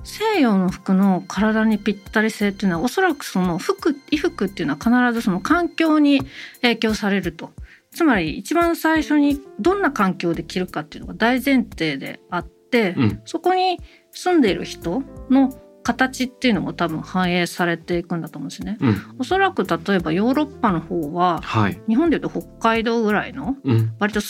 [0.04, 6.22] 西洋の服の体にぴったり性っていうのはおそらくその服衣服っていうのは必ずその環境に
[6.62, 7.50] 影響されると。
[7.90, 13.22] つまり一番最初にどんな環境で着るかっていうのが大前提であって、うん。
[13.24, 13.78] そこに
[14.10, 15.52] 住んでいる人の
[15.84, 18.78] 形っていうのも多分反映されていくんだと思うんですね。
[18.80, 24.20] うん、おそらく例えばヨーロッパの方ははい、日本でいうと北海道ぐらいのうん、割と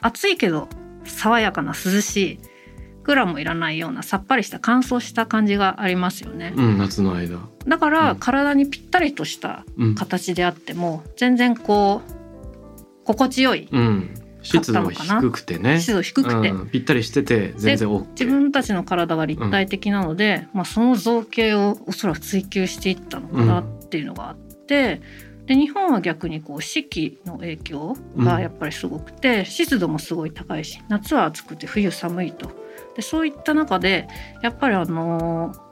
[0.00, 0.68] 暑いけど
[1.04, 2.38] 爽やかな涼しい
[3.04, 6.54] クーラーもいらないようなさっぱりした乾燥した感じがありますよね。
[6.56, 7.38] うん、夏の間、
[7.68, 8.18] だからうん。
[8.18, 18.08] 体にぴったりとしたうん、形であっても全然こう心地よいうん、湿度が低くてね、湿度低くて、うん、ぴったりしてて全然 OK。
[18.10, 25.02] 自分たちの体が立体的なので、まあ、その造形をおそらく追求していったのかなっていうのがあって、
[25.46, 32.63] で日本は逆にこう四季の影響がやっぱりすごくて、湿度もすごい高いし夏は暑くて冬寒いと
[32.96, 34.08] でそういった中で
[34.42, 35.64] やっぱりあのー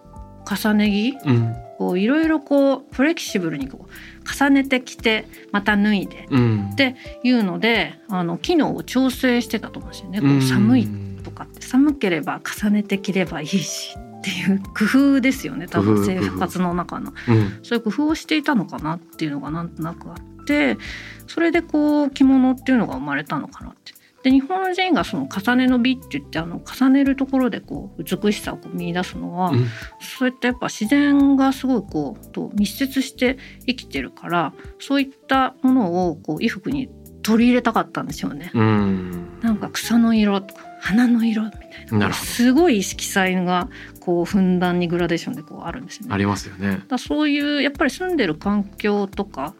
[0.44, 10.20] 重ね着うん、こういろいろこうフレキシブルにこう重ねてきてまた脱いでうん、でいうのであの機能を調整してたと思うんですよね。
[10.20, 10.88] こううん寒い
[11.22, 11.62] とかって。
[11.62, 15.66] 寒ければ重ねて着ればいいしっていう工夫ですよね。
[15.68, 17.12] 多分生活の中の。
[17.28, 20.78] うん、そういう工夫をしていたのかなっていうのがなんとなくあって
[21.26, 23.92] それでこう着物っていうのが生まれたのかなって。
[24.22, 29.66] で日本人がその重ねの美って言ってあの重ねるところでこう美しさをこう見出すのは、うん
[30.00, 36.88] そういったやっぱ自然がすごいこうと密接して生きてるからそういったものをこう衣服に
[37.22, 38.50] 取り入れたかったんですよね。
[38.52, 41.56] うん、なんか草の色とか花の色みた
[41.96, 46.14] いなすごい色彩がこうふんだんにグラデーションでこうあるんですよね。
[46.14, 46.82] ありますよね。
[46.88, 49.54] だそういうやっぱり住んでる環境とか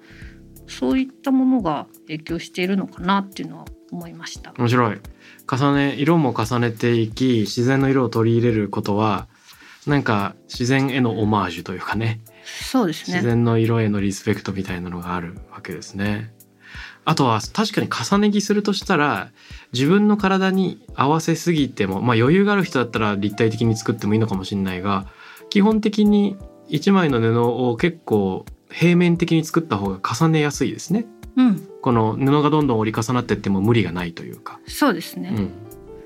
[0.66, 4.52] そういったものが影響しているのかなっていうのは思いました。
[4.59, 5.00] 面白い
[5.50, 9.28] 重ね色も重ねていき自然の色を取り入れることは
[9.87, 13.16] なんか自然へのオマージュというかねそうですね。
[13.16, 16.33] 自然の色へのリスペクトみたいなのがあるわけですね。
[17.05, 19.33] あとは確かに重ね着するとしたら
[19.72, 25.07] 自分の体に合わせすぎてもまあ余裕がある人だったら立体的に作ってもいいのかもしれないが
[25.50, 26.37] 基本的に
[26.68, 31.07] 一枚の布を結構平面的に作った方が重ねやすいですね。
[31.37, 34.61] うん、この布がどんどん折り重なってっても無理がないというか。
[34.66, 35.35] そうですね。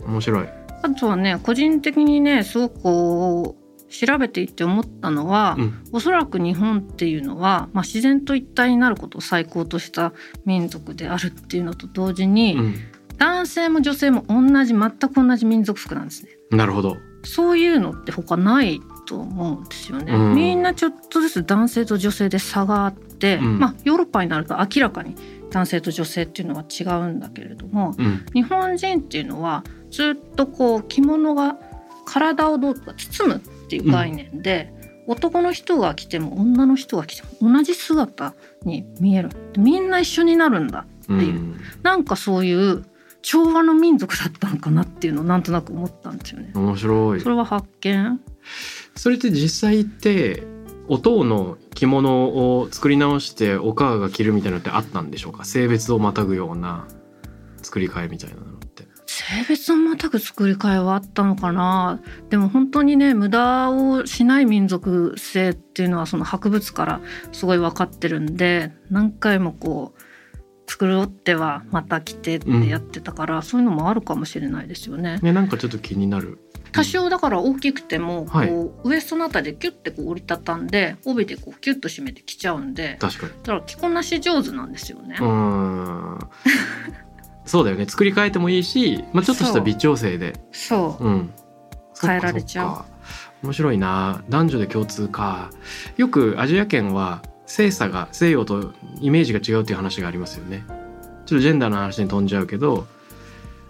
[0.03, 0.49] うん、面白い。
[0.83, 10.13] あとはね個人的にねすごくこう調べていって思ったのは、うん、おそらく日本っていうのは、まあ、自然と一体になることを最高とした
[10.45, 12.75] 民族であるっていうのと同時に、うん、
[13.19, 16.31] 男性も女性も同じ全く同じ民族服なんですね。
[16.51, 16.97] なるほど。
[17.25, 20.13] そういうのって他ないと思うんですよね。
[20.13, 25.17] うんみんなちょっとずつ男性と女性で差があって、うんまあヨーロッパになると明らかに
[25.51, 31.57] 男性と女性っていうのは違うんだけれども、うん、日本人っていうのはずっとこう着物が
[32.05, 34.73] 体をどうか包むっていう概念で、
[35.07, 42.85] 男の人が着ても女の人が着ても同じ姿に見えるみんな一緒になるんだっていう、んなんかそういう
[43.23, 45.43] 調和の民族だったのかなっていうのをなん。
[45.43, 46.53] となく思ったんですよね。
[46.55, 48.21] 面白いそれは発見
[48.95, 50.45] それって実際って
[50.89, 55.45] お父の着物を作り直してお母が着るみたいなのってあったんでしょうか？
[55.45, 56.87] 性別をまたぐような
[57.63, 58.87] 作り替えみたいなのって。
[59.07, 62.01] 性別をまたぐ作り替えはあったのかな？
[62.31, 67.01] でも本当にね無駄をしない民族性っていうのはその博物から
[67.33, 70.01] すごい分かってるんで何回もこう
[70.71, 75.21] 作ろうってはまた着てってやってたから、そういうのもあるかもしれないですよね。
[75.23, 76.41] ねなんかちょっと気になる
[76.77, 78.51] 多少だから大きくてもこう、はい
[78.85, 82.97] ウエストのあたりでキュッてこう折りたたんで帯でこうキュッと締めて着ちゃうんで。
[83.01, 83.33] 確かに。
[83.33, 85.17] だから着こなし上手なんですよね。
[85.21, 86.19] うーん。
[87.45, 87.87] そうだよね。
[87.87, 90.35] 作り変えてもいいし、まあ、ちょっとした微調整で。
[90.53, 91.05] そう。
[91.05, 91.09] う。
[91.09, 91.31] ん。
[92.01, 92.85] 変えられちゃう。
[93.43, 94.23] 面白いな。
[94.29, 95.51] 男女で共通か
[95.97, 100.65] よくアジア圏は性差が西洋とイメージが違うっていう話がありますよね。
[101.27, 102.87] ちょっとジェンダーの話に飛んじゃうけど、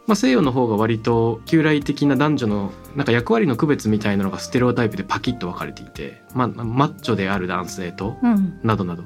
[0.07, 8.61] まあ、西洋の方が割と旧来的な男女のなんか役割の区別みたいなのがステレオタイプでパキッと分かれていて、まあ、マッチョである男性とうん。
[8.63, 9.03] などなど。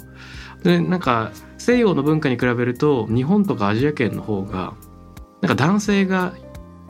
[0.63, 4.75] でなんか西洋の文化に比べると日本とかアジア圏の方が
[5.41, 6.35] なんか男性が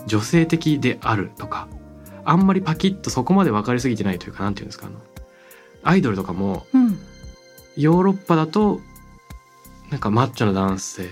[0.06, 1.68] 女性的であるとか
[2.24, 4.98] あんまりパキッとそこまで分かりすぎてないというかなんていうんですかあの
[5.84, 6.98] アイドルとかもうん。
[7.76, 8.80] ヨーロッパだと
[9.90, 11.08] なんかマッチョな男性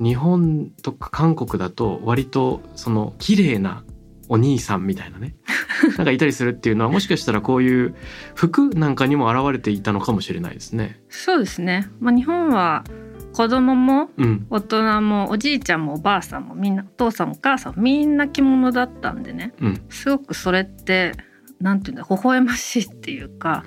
[0.00, 3.84] 日本とか韓国だと割とその綺麗な
[4.28, 5.34] お兄さんみたいなね。
[5.96, 7.94] なんかいたりするっていうのはもしかしたらこういう
[8.34, 11.00] 服なんかにも現れていたのかもしれないですね。
[11.08, 12.84] そうですね、まあ、日本は
[13.32, 19.54] 子供もうん、大人もおじいちゃんもおばあさんもみんなお父さんお母さんみんな着物だったんでね。
[19.60, 21.12] うん、すごくそれって
[21.60, 23.64] なんていうんだ微笑ましいっていうか。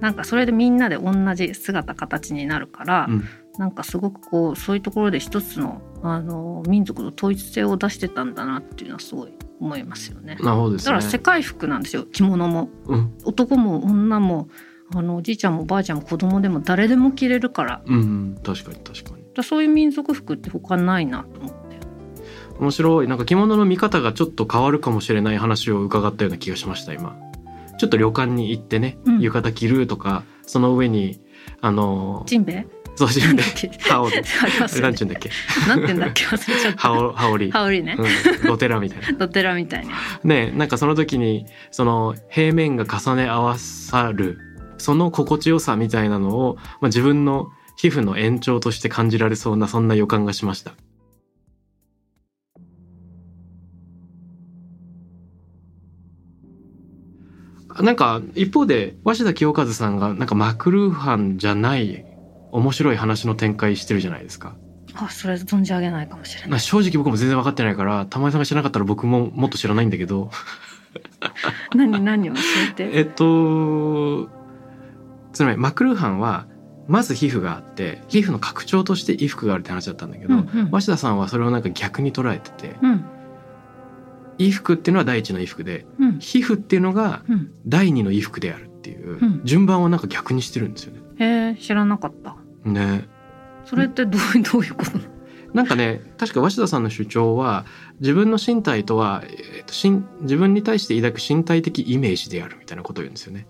[0.00, 3.24] なんかそれでみんなで同じ姿形になるから、うん
[3.58, 10.36] なんかすごくこうそういうところで一つのあの民族の統一性を出してたんだなっていうのはすごい思いますよね。
[10.40, 10.78] なるほどね。
[10.78, 14.48] だから世界服なんですよ着物もうん、男も女も
[14.94, 19.24] あのおじいちゃんもおばあちゃんも子供でも誰でも着れるからうん、うん、確かに確かに。
[19.34, 21.54] だそういう民族服って他ないなと思って。
[22.60, 23.08] 面白い。
[23.08, 27.16] なんか着物の見方がちょっと変わるかもしれない話を伺ったような気がしました今。
[27.78, 31.20] ちょっと旅館に行ってね、うん浴衣着るとか、その上に
[31.60, 32.66] あのジンベエ？
[32.96, 33.70] そうジンベエなんだっけ？
[33.90, 35.30] 羽織なんちゅうんだっけ？
[35.68, 36.26] なんてんだっけ？
[36.26, 36.78] 忘れちゃった。
[36.80, 37.50] 羽織羽織。
[37.50, 37.96] 羽織ね。
[37.98, 39.18] うん、ドテラみたいな。
[39.18, 39.94] ドテラみたいな。
[40.22, 44.38] ねなんかその時にその平面が重ね合わさる
[44.78, 50.72] その心地よさみたいなのを、まあ、自分の皮膚の延長として感じられそうなそんな予感がしました。
[57.82, 62.04] なんか一方で鷲田清和さんがなんかマクルーハンじゃない
[62.54, 64.54] 面白い話の展開してるじゃないですか。
[64.94, 66.50] あ、それ存じ上げないかもしれない。
[66.50, 70.30] まあ正直僕も全然分かってないから玉井さんが知らなかったら僕ももっと知らないんだけど
[71.74, 72.40] 何何を教
[72.70, 72.90] えて？
[72.94, 74.28] えっと
[75.32, 76.46] つまりマクルーハンは
[76.86, 83.04] まず皮膚があって皮膚の拡張として衣服があるって話だったんだけど、うんうん鷲田さんはそれをなんか逆に捉えててうん
[84.38, 87.50] 衣服っていうのは第一の衣服でうん皮膚っていうのがうん。
[87.66, 91.00] 第二の衣服であるっていううん順番をなんか逆にしてるんですよね。
[91.16, 92.36] へえ、知らなかった。
[92.64, 93.08] ね
[93.64, 94.92] それってどうどういうこと
[95.54, 97.64] なんかね確か鷲田さんの主張は
[98.00, 103.46] 自分の身体とは、えっと、身自分に対して抱く身体的イメージであるみたいなことを言うんですよね。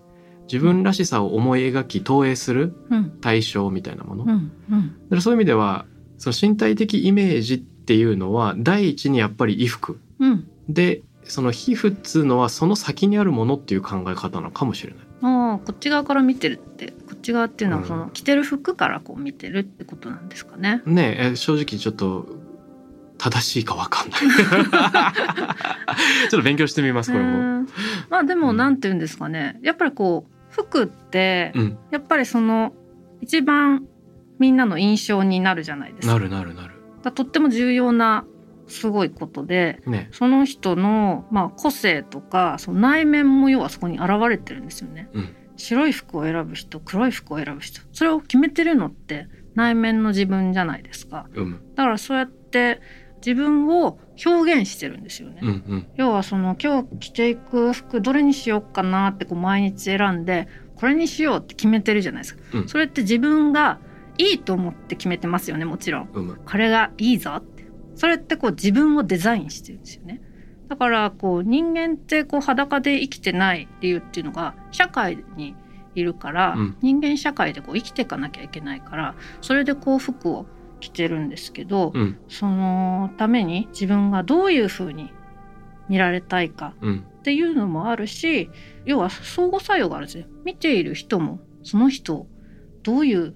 [0.47, 4.25] 自分らしさを思い描き投影するうん対象みたいなもの。
[4.25, 5.87] うんうんだからそういう意味では
[6.19, 10.49] その身体的イメージっていうのは第一にやっぱり衣服うん。
[10.69, 15.04] でその皮膚っつうのはその先にあるものっていう考え方なのかもしれない。
[15.23, 20.83] ああ、こっち側から見てるって、こっち側っていうのはうんその着てる服からこう見てるってことなんですかね。
[20.87, 22.27] ねええ正直ちょっと
[23.19, 24.21] 正しいかわかんない。
[26.29, 27.39] ちょっと勉強してみますこれも。
[27.39, 27.69] うん
[28.11, 29.59] まあでもなんて言うんですかね。
[29.63, 32.73] やっぱりこう服ってうん、やっぱりその
[33.21, 33.85] 一番
[34.39, 36.15] みんなの印象になるじゃないですか。
[36.15, 36.75] なるなるなる。
[37.13, 38.25] とっても重要な
[38.67, 40.09] すごいことでね。
[40.13, 45.09] その人の、まあ、個性とかその内面も要はそこに現れてるんですよね。
[45.13, 45.37] うん。
[45.57, 47.81] 白い服を選ぶ人黒い服を選ぶ人。
[47.93, 51.27] それを決めてるのって内面の自分じゃないですか。
[51.35, 51.53] うん。
[51.75, 52.81] だからそうやって
[53.25, 55.39] 自分を表現してるんですよね。
[55.43, 55.87] うんうん。
[55.97, 62.69] 要はその今日着ていく服どれにしようかなってこう毎日選んでこれにしようって決めてるじゃないですか、うん。
[62.69, 63.79] それって自分が
[64.19, 66.11] いいと思って決めてますよねもちろん。
[66.13, 66.37] うん。
[66.45, 67.54] これがいいぞって
[67.95, 70.21] それってこう自分をデザインしてるんですよね。
[70.69, 75.55] だからこう人間ってこう裸で生きてない理由っていうのが社会に
[75.95, 76.77] いるから、うん。
[76.83, 80.47] 人間社会でこう生きていかなきゃいけないからそれでこう服を
[80.81, 82.19] 着てるんですけど、うん。
[82.29, 85.13] そのために自分がどういうふうに
[85.89, 87.05] 見られたいかうん。
[87.21, 88.51] っていうのもあるし
[88.85, 90.27] 要は相互作用があるんですね。
[90.45, 92.27] 見ている人もその人
[92.83, 93.35] どういう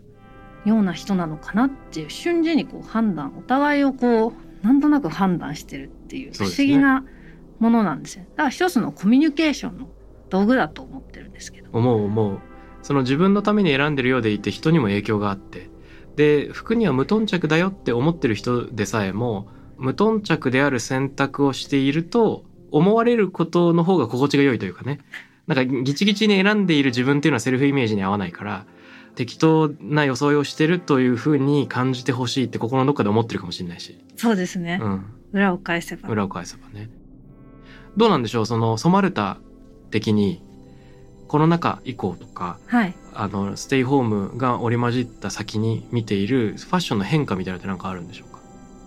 [0.65, 7.05] ような人なのかなっていう瞬時にこう判断お互いをこうなんとなく判断してるっていう不思議な
[7.59, 8.25] ものなんですよ。
[8.31, 9.89] だから一つのコミュニケーションの
[10.31, 11.69] 道具だと思ってるんですけど。
[11.73, 12.39] 思う思う。
[12.83, 15.71] その自分のために選んでるようでいて人にも影響があって。
[16.17, 19.47] で服には無頓着だよって思ってる人でさえも
[19.77, 24.99] 無頓着である選択をしていると思われることの方が心地が良いというかね。
[25.47, 28.67] なんかギチギチに選んでいる自分っていうのはセルフイメージに合わないから
[29.19, 36.09] 適当な装いをしてるというふうに感じてほしいって心のどっかで思ってるかもしれないし、そうですね、うん、裏を返せば。
[36.09, 36.89] 裏を返せばね。
[37.97, 39.39] どうなんでしょうそのソマルタ
[39.91, 40.41] 的に
[41.27, 42.95] コロナ禍以降とかはい。
[43.13, 48.39] あのステイホームが織り交じった先に見ているファッションの変化みたいなのって何かあるんでしょうか？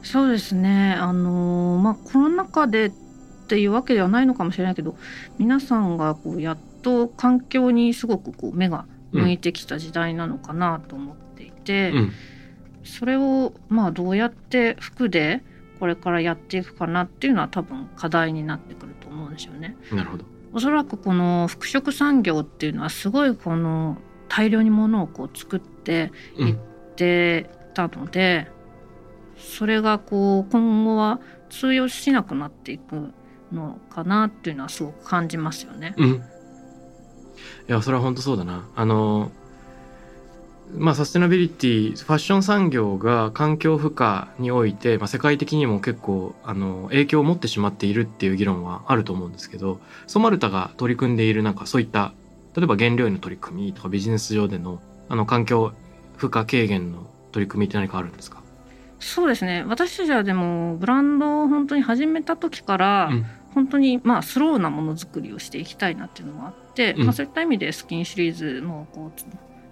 [0.03, 0.95] そうですね。
[0.97, 2.91] あのーまあコロナ禍でっ
[3.49, 4.95] ていうわけではないのかもしれないけど
[5.37, 12.11] 皆さんがこうやっと環境にすごくこう目が向いてきた時代なのかなと思っていて、うん。
[12.83, 15.43] それをまあどうやって服で
[15.79, 19.77] これからやっていくかなっていうのは多分課題になってくると思うんですよね。
[19.91, 20.25] なるほど。
[20.53, 23.97] おそらくこの服飾産業っていうのはすごいこの
[24.27, 26.59] 大量に物をこう作ってうん。
[26.91, 28.47] ってたので
[29.37, 33.11] それがこう今後は通用しなくなっていく
[33.51, 35.95] のかなっていうのはすごく感じますよね。
[35.97, 36.23] うん
[37.67, 38.67] いやそれは本当そうだな。
[38.75, 39.31] あの
[40.77, 52.13] まあサステナビリティファッション産業が環境負荷において、まあ、世界的にも結構あの影響を持ってしまっているっていう議論はあると思うんですけどソマルタが取り組んでいるなんかそういった
[52.55, 55.73] 例えば原料への取り組みとかビジネス上でのあの環境
[56.15, 58.41] 負荷軽減の取り組みって何かあるんですか、
[58.99, 59.65] そうですね。
[59.67, 63.25] 私たちはでもブランドを本当に始めた時から、うん。
[63.53, 66.53] 本当にまあスローなものづくりをしていきたいなっていうのもあっ
[66.97, 69.21] まあ、そういった意味でスキンシリーズもこう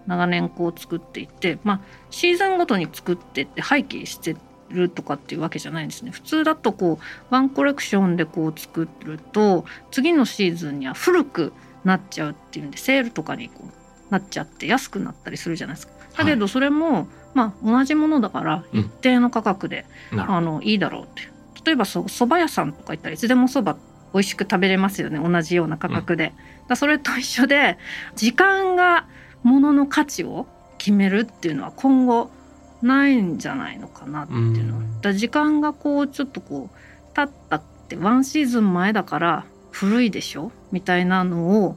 [0.08, 4.36] 長年こう作っていって、まあ、シーズンごとに作ってって廃棄して
[4.70, 6.12] るとかっていうわけじゃないんですね。
[6.12, 15.94] 普通だとこうワンコレクションでこう作ると次のシーズンには古くなっちゃうっていうんでセールとかにこうなっちゃって安くなったりするじゃないですか。
[16.18, 18.80] だけどそれも、まあ同じものだからうん。
[18.80, 21.30] 一定の価格でなるほあのいいだろうって。
[21.66, 23.80] 例えばそ蕎麦屋さんとか行ったらいつでも蕎麦
[24.14, 25.20] 美味しく食べれますよね。
[25.20, 26.36] 同じような価格で、だか
[26.70, 27.78] らそれと一緒で
[28.16, 29.08] 時間が
[29.44, 30.48] 物の価値を
[30.78, 32.32] 決めるっていうのは今後
[32.82, 34.78] ないんじゃないのかなっていうの。
[34.78, 35.02] は、うん。
[35.02, 40.52] だ時間がこうちょっとこう経ったってワンシーズン前だから古いでしょ？
[40.72, 41.76] みたいなのを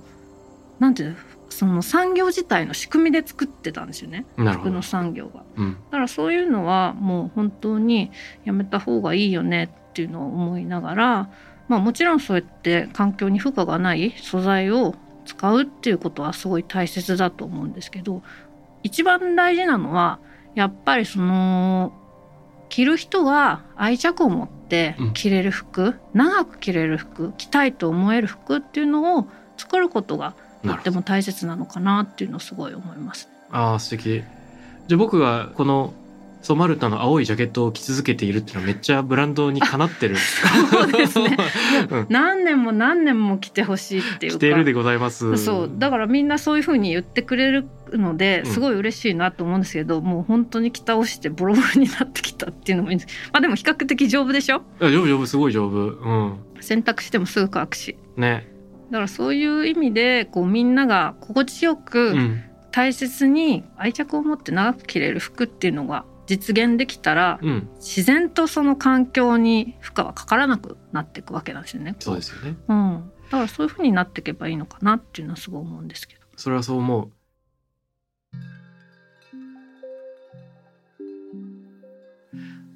[0.79, 1.17] なんていうの？
[1.51, 4.25] その産業自体の仕組みで作ってたんですよね。
[4.37, 5.43] 服の産業が。
[5.57, 5.75] うん。
[5.75, 8.11] だからそういうのはもう本当に
[8.45, 11.31] やめた方がいいよねっていうのを思いながら、
[11.73, 14.95] まあ、もちろんそうやって環境に負荷がない素材を
[15.25, 18.23] 使うっていうことはすごい大切だと思うんですけど
[18.83, 20.19] 一番大事なのは
[20.55, 21.95] やっぱりその
[22.69, 25.13] 着る人が愛着を持ってうん。
[25.13, 33.29] 着れる服、長く着れる服着たいと思える服っていうのを作ることがとっても大切なのかなっていうのをすごい思います。
[33.51, 34.25] ああ素敵。
[34.89, 35.93] じゃあ僕がこの
[36.43, 40.17] ソマルタの青いジャケットを着続けているっていうのはめっちゃブランドにかなってる。
[40.17, 41.37] そうですね。
[41.89, 42.07] うん。
[42.09, 44.39] 何年も何年も着てほしいっていうか。
[44.39, 45.37] 着ているでございます。
[45.39, 45.71] そう。
[45.73, 48.53] だからみんなそういう風に言ってくれるのでうん。
[48.53, 53.31] すごい嬉しいなと思うんですけど、もう本当に着倒してボロボロになってきたっていうのもいいんです。
[53.33, 54.63] まあでも比較的丈夫でしょ？
[54.81, 55.27] あ丈夫丈夫。
[55.27, 55.73] すごい丈夫。
[55.73, 56.35] うん。
[56.61, 57.97] 洗濯してもすぐ乾くし。
[58.17, 58.49] ね。
[58.91, 62.43] だからそういう意味でこうみんなが心地ようくん。
[62.75, 67.69] 大切に愛着を持って長く着れる服っていうのが実現できたらうん。
[67.77, 71.97] 自然とその環境に負荷はかからなくなっていくわけなんですよね。
[71.99, 72.57] そうですよね。
[72.69, 76.23] うん、だからそういう風になっていけばいいのかなっていうのはすごい思うんですけど。
[76.37, 77.13] それはそう思う。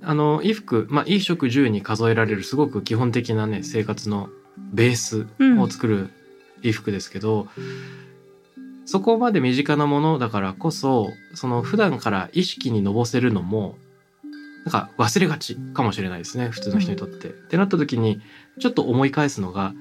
[0.02, 4.28] あの衣服まあ衣食住に数えられるすごく基本的なね生活の
[4.72, 5.26] ベース
[5.60, 6.10] を作る
[6.58, 7.48] 衣服ですけど、
[8.86, 13.76] そこまで身近なものだからこそその普段から意識にのぼせるのも
[14.64, 17.28] なんか忘れがちかもしれないですね普通の人にとって。
[17.28, 18.20] ってなった時に
[18.58, 19.74] ちょっと思い返すのが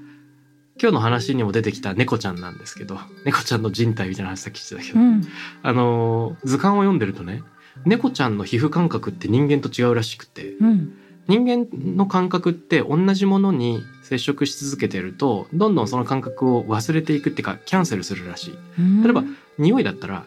[0.82, 5.24] 今日の話にも出てきた猫ちゃんなんですけど猫ちゃんの人体みたいな話さっきしてたけど、うん、
[5.64, 7.44] あのー図鑑を読んでるとね
[7.86, 10.94] 猫ちゃんの皮膚感覚って人間と違うらしくてうん、
[11.28, 18.58] 人間の感覚って同じものに接触し続けてるとどんどんその感覚を忘れていくっていうかキャンセルするらしい。
[19.04, 19.24] 例えば
[19.58, 20.26] 匂いだったら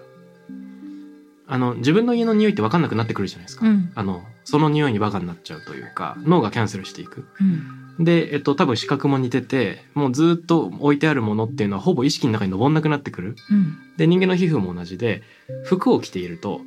[1.46, 3.90] あの自分の家の匂いって分かんなくなってくるじゃないですか、うん。
[3.94, 7.26] あのその匂いにバカになっちゃうというか脳がキャンセルしていく。
[7.40, 8.04] うん。
[8.04, 13.36] で、えっと、多分視覚も似ててもうずっと置いてあるものっていうのはほぼ意識の中に上んなくなってくる。
[13.50, 13.78] うん。
[13.96, 15.22] で人間の皮膚も同じで
[15.64, 16.60] 服を着ていると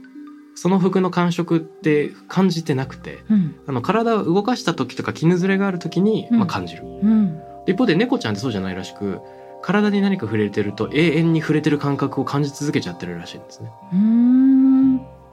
[0.55, 3.55] その服の感触って感じてなくてうん。
[3.67, 6.39] あの体を動かした時とか絹ずれがある時に、うん。
[6.39, 6.83] まあ、感じる。
[6.83, 7.39] うん。
[7.67, 9.21] 一方で猫ちゃんってそうじゃないらしく
[9.61, 13.71] 体に何か触れてると永遠に触れてる感覚を感じ続けちゃってるらしいんですね。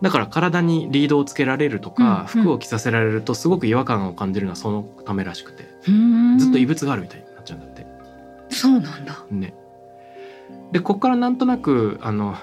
[0.01, 2.43] だから体にリードをつけられるとか、うん。
[2.43, 5.65] 服を着させられるとすごく違和感を感じるのはそのためらしくて
[6.39, 7.87] ずっと異物があるみたいになっちゃうんだって。
[8.51, 9.25] そうなんだ。
[9.31, 9.55] ね。
[10.73, 12.37] でここからなんとなくあの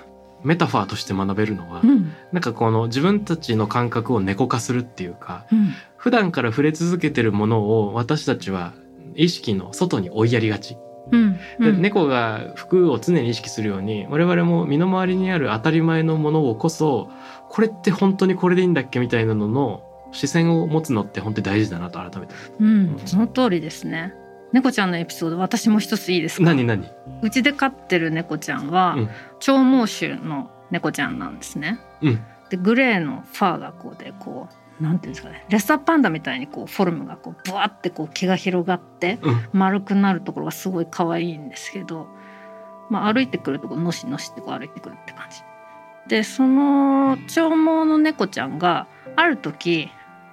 [0.45, 2.13] メタファーとして学べるのは、うん。
[2.31, 5.73] なんかこの自分たちの感覚を猫化するっていうかうん。
[5.97, 8.73] 普段から触れ続けてるものを私たちは
[9.15, 10.77] 意識の外に追いやりがち、
[11.11, 11.33] うん。
[11.33, 11.39] で
[11.69, 11.81] うん。
[11.81, 17.09] 猫が服を常に意識するように我々も身の回りにある当たり前のものをこそ
[17.49, 23.01] これって本当にこれでいいんだっけみたいなのの視線を持つのって本当に大事だなと改めてうん。
[23.05, 24.13] その通りですね
[24.55, 26.45] 猫ちゃんのエピソード私も一ついいですか？
[26.45, 26.89] 何何？
[27.21, 29.09] うちで飼ってる猫ちゃんは、うん。
[29.41, 31.77] 長毛種の猫ちゃんなんですね。
[32.01, 32.23] うん。
[32.49, 34.47] でグレーのファーがこうでこ
[34.79, 35.45] うなんていうんですかね。
[35.49, 39.49] レッサーパンダみたいにこうフォルムがこうブワってこう毛が広がってうん。
[39.51, 42.07] 丸くなるところがすごい可愛いんですけど、
[42.89, 45.41] まあ、歩いてくるとこうのしのしってこう歩いてくるって感じ。
[46.07, 48.87] でその長毛の猫ちゃんが
[49.17, 49.89] ある時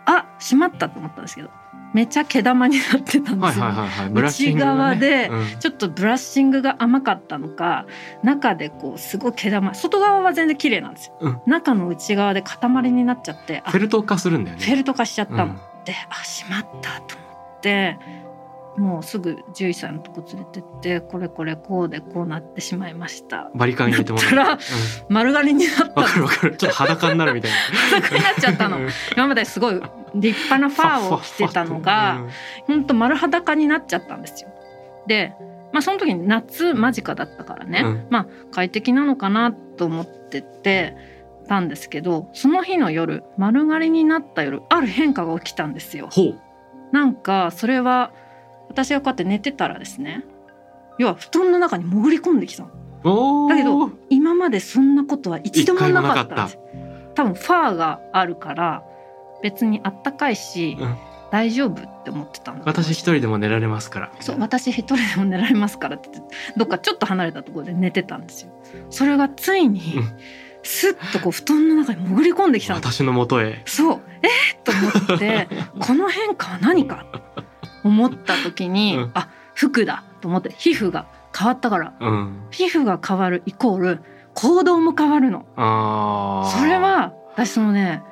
[0.06, 1.50] あしまったと思ったんですけど
[1.94, 3.64] めちゃ毛玉になってたんですよ。
[3.64, 4.24] はいはいはいはい。
[4.24, 5.58] 内側でうん。
[5.58, 7.86] ちょっとブラッシングが甘かったのか
[8.22, 11.40] 中でこうすごい毛玉外側は全然綺麗なんですよ、うん。
[11.46, 14.64] 中の内側で塊になっちゃってあフェルト化するんだよね。
[14.64, 15.56] フェルト化しちゃったの、うん。
[15.84, 17.24] であしまったと思
[17.58, 17.98] って
[18.76, 23.50] もうすぐ獣医さんのとこ連れてってこれこれこうでこうなってしまいました。
[23.54, 24.58] バリカン入れてもらったら
[25.08, 26.56] 丸刈りになったわかるわかる。
[26.56, 27.56] ちょっと裸になるみたいな。
[28.00, 28.78] 裸になっちゃったの。
[28.78, 28.88] うん。
[29.14, 29.74] 今まですごい
[30.14, 32.26] 立派なファーを着てたのが
[32.66, 34.50] ほんと丸裸になっちゃったんですよ。
[35.06, 35.34] で、
[35.72, 38.06] まあ、その時に夏間近だったからね、うん。
[38.08, 40.96] まあ快適なのかなと思ってて
[41.46, 46.08] たんですけどその日の夜丸刈りになった夜ある変化が起きたんですよ。
[46.92, 48.12] なんかそれは
[48.72, 50.24] 私がこうやって寝てたらですね
[50.98, 52.70] 要は布団の中に潜り込んできただ
[53.56, 56.58] けど今までそんなことは一度もなかったんです。
[57.14, 58.84] 多分ファーがあるから
[59.42, 60.96] 別にあったかいし、うん。
[61.32, 64.12] 大丈夫って思ってたんだ私一人でも寝られますから。
[64.20, 66.10] そう私一人でも寝られますからって
[66.58, 68.52] どっかちょっと離れたところで寝てたんですよ。
[68.90, 70.18] それがついにうん。
[70.62, 72.80] スッとこう布団の中に潜り込んできたの。
[72.80, 73.62] 私の元へ。
[73.64, 74.00] そう。
[74.22, 74.72] えー、と
[75.08, 75.48] 思って
[75.80, 77.06] この変化は何か。
[77.34, 77.42] と
[77.84, 79.10] 思った時に、うん。
[79.14, 81.06] あ服だと思って皮膚が
[81.36, 82.46] 変わったからうん。
[82.50, 84.02] 皮膚が変わるイコール
[84.34, 85.44] 行動も変わるの。
[86.50, 88.02] それは私そのね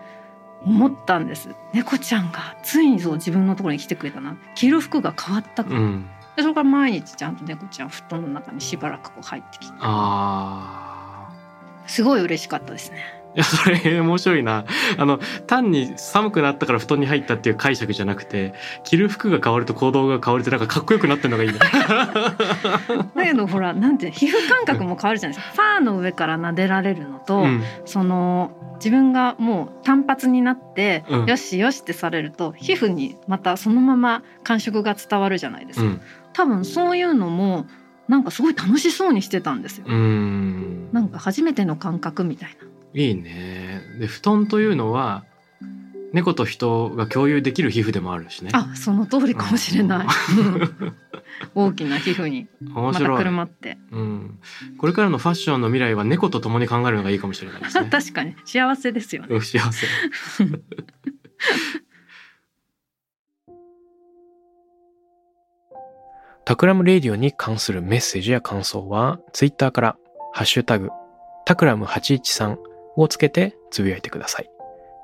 [0.63, 1.49] 思ったんです。
[1.73, 4.37] 猫ちゃんがついにそう自分のところに来てくれたな。
[4.55, 6.07] 着る服が変わったから、うん。
[6.37, 9.79] でそれから毎日ちゃんと猫ちゃん布団の中にしばらくこう入ってきて。
[9.81, 11.31] あ
[11.87, 12.99] すごい嬉しかったですね。
[13.17, 14.65] ーいやそれ面白いな。
[14.99, 18.55] あの単に寒くなったから布団に入ったっていう解釈じゃなくて
[18.85, 21.59] 着る服が変わると行動が変わるってなんかかっこよくなってるのがいいね。
[23.15, 25.63] だけどほらなんて皮膚感覚も変わるじゃないですか。
[25.63, 27.63] ファーの上から撫でられるのと、うん。
[27.85, 31.27] その自分がもう単発になって、うん。
[31.27, 36.01] よしよしってされると皮膚にまたそのまま感触が伝わるじゃないですか、うん。
[36.33, 37.67] 多分そういうのも
[38.09, 40.89] なんかすごい楽しそうにしてたんですよ、うん。
[40.93, 43.83] なんか初めての感覚みたいないいね。
[43.99, 45.25] で布団というのは
[46.13, 48.51] 猫と人が共有できる皮膚でもあるしね。
[48.53, 50.07] あその通りかもしれない。
[51.55, 53.79] 大きな皮膚にまた面白い、くるまって。
[53.93, 54.41] うん、
[54.77, 57.89] これからのファッションの未来は猫と共に考えるのがいいかもしれないですね。
[57.93, 58.35] 確かに。
[58.45, 59.29] 幸せですよね。
[59.31, 59.87] うん幸せ。
[66.45, 69.97] Takram Radio に関するメッセージや感想は、ツイッターから、
[70.33, 70.91] ハッシュタグ、
[71.47, 72.57] タクラム813
[73.01, 74.51] をつけてつぶやいてください。